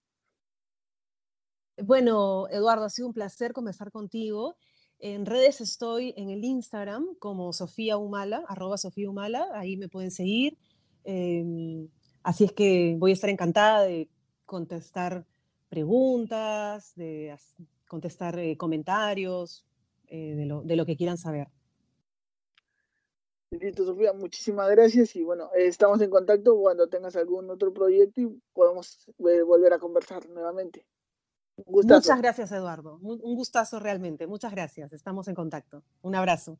Bueno, 1.83 2.47
Eduardo, 2.51 2.85
ha 2.85 2.91
sido 2.91 3.09
un 3.09 3.15
placer 3.15 3.53
conversar 3.53 3.91
contigo. 3.91 4.55
En 5.01 5.27
redes 5.27 5.61
estoy 5.61 6.15
en 6.17 6.31
el 6.31 6.45
Instagram 6.45 7.17
como 7.19 7.53
Sofía 7.53 7.97
Humala, 7.97 8.45
arroba 8.47 8.79
Sofía 8.79 9.11
Humala, 9.11 9.49
ahí 9.53 9.77
me 9.77 9.89
pueden 9.89 10.13
seguir. 10.13 10.57
Em, 11.03 11.89
así 12.25 12.45
es 12.45 12.53
que 12.53 12.97
voy 12.99 13.13
a 13.13 13.15
estar 13.15 13.31
encantada 13.31 13.83
de 13.83 14.09
contestar 14.45 15.25
preguntas, 15.69 16.95
de 16.97 17.37
contestar 17.87 18.39
eh, 18.39 18.57
comentarios, 18.57 19.65
eh, 20.09 20.35
de, 20.35 20.47
lo, 20.47 20.63
de, 20.63 20.77
lo, 20.77 20.85
que 20.85 20.97
quieran 20.97 21.19
saber. 21.19 21.49
Listo, 23.51 23.85
Sofía, 23.85 24.13
muchísimas 24.13 24.69
gracias 24.71 25.15
y 25.15 25.23
bueno, 25.23 25.51
estamos 25.55 26.01
en 26.01 26.11
contacto 26.11 26.59
cuando 26.59 26.89
tengas 26.89 27.15
algún 27.15 27.49
otro 27.51 27.73
proyecto 27.73 28.21
y 28.21 28.43
podemos 28.53 29.07
eh, 29.19 29.43
volver 29.43 29.73
a 29.73 29.79
conversar 29.79 30.29
nuevamente. 30.29 30.85
Muchas 31.67 32.21
gracias, 32.21 32.51
Eduardo. 32.51 32.99
Un 33.01 33.37
gustazo 33.37 33.79
realmente. 33.79 34.27
Muchas 34.27 34.51
gracias. 34.51 34.93
Estamos 34.93 35.29
en 35.29 35.37
contacto. 35.37 35.85
Un 36.03 36.17
abrazo. 36.17 36.59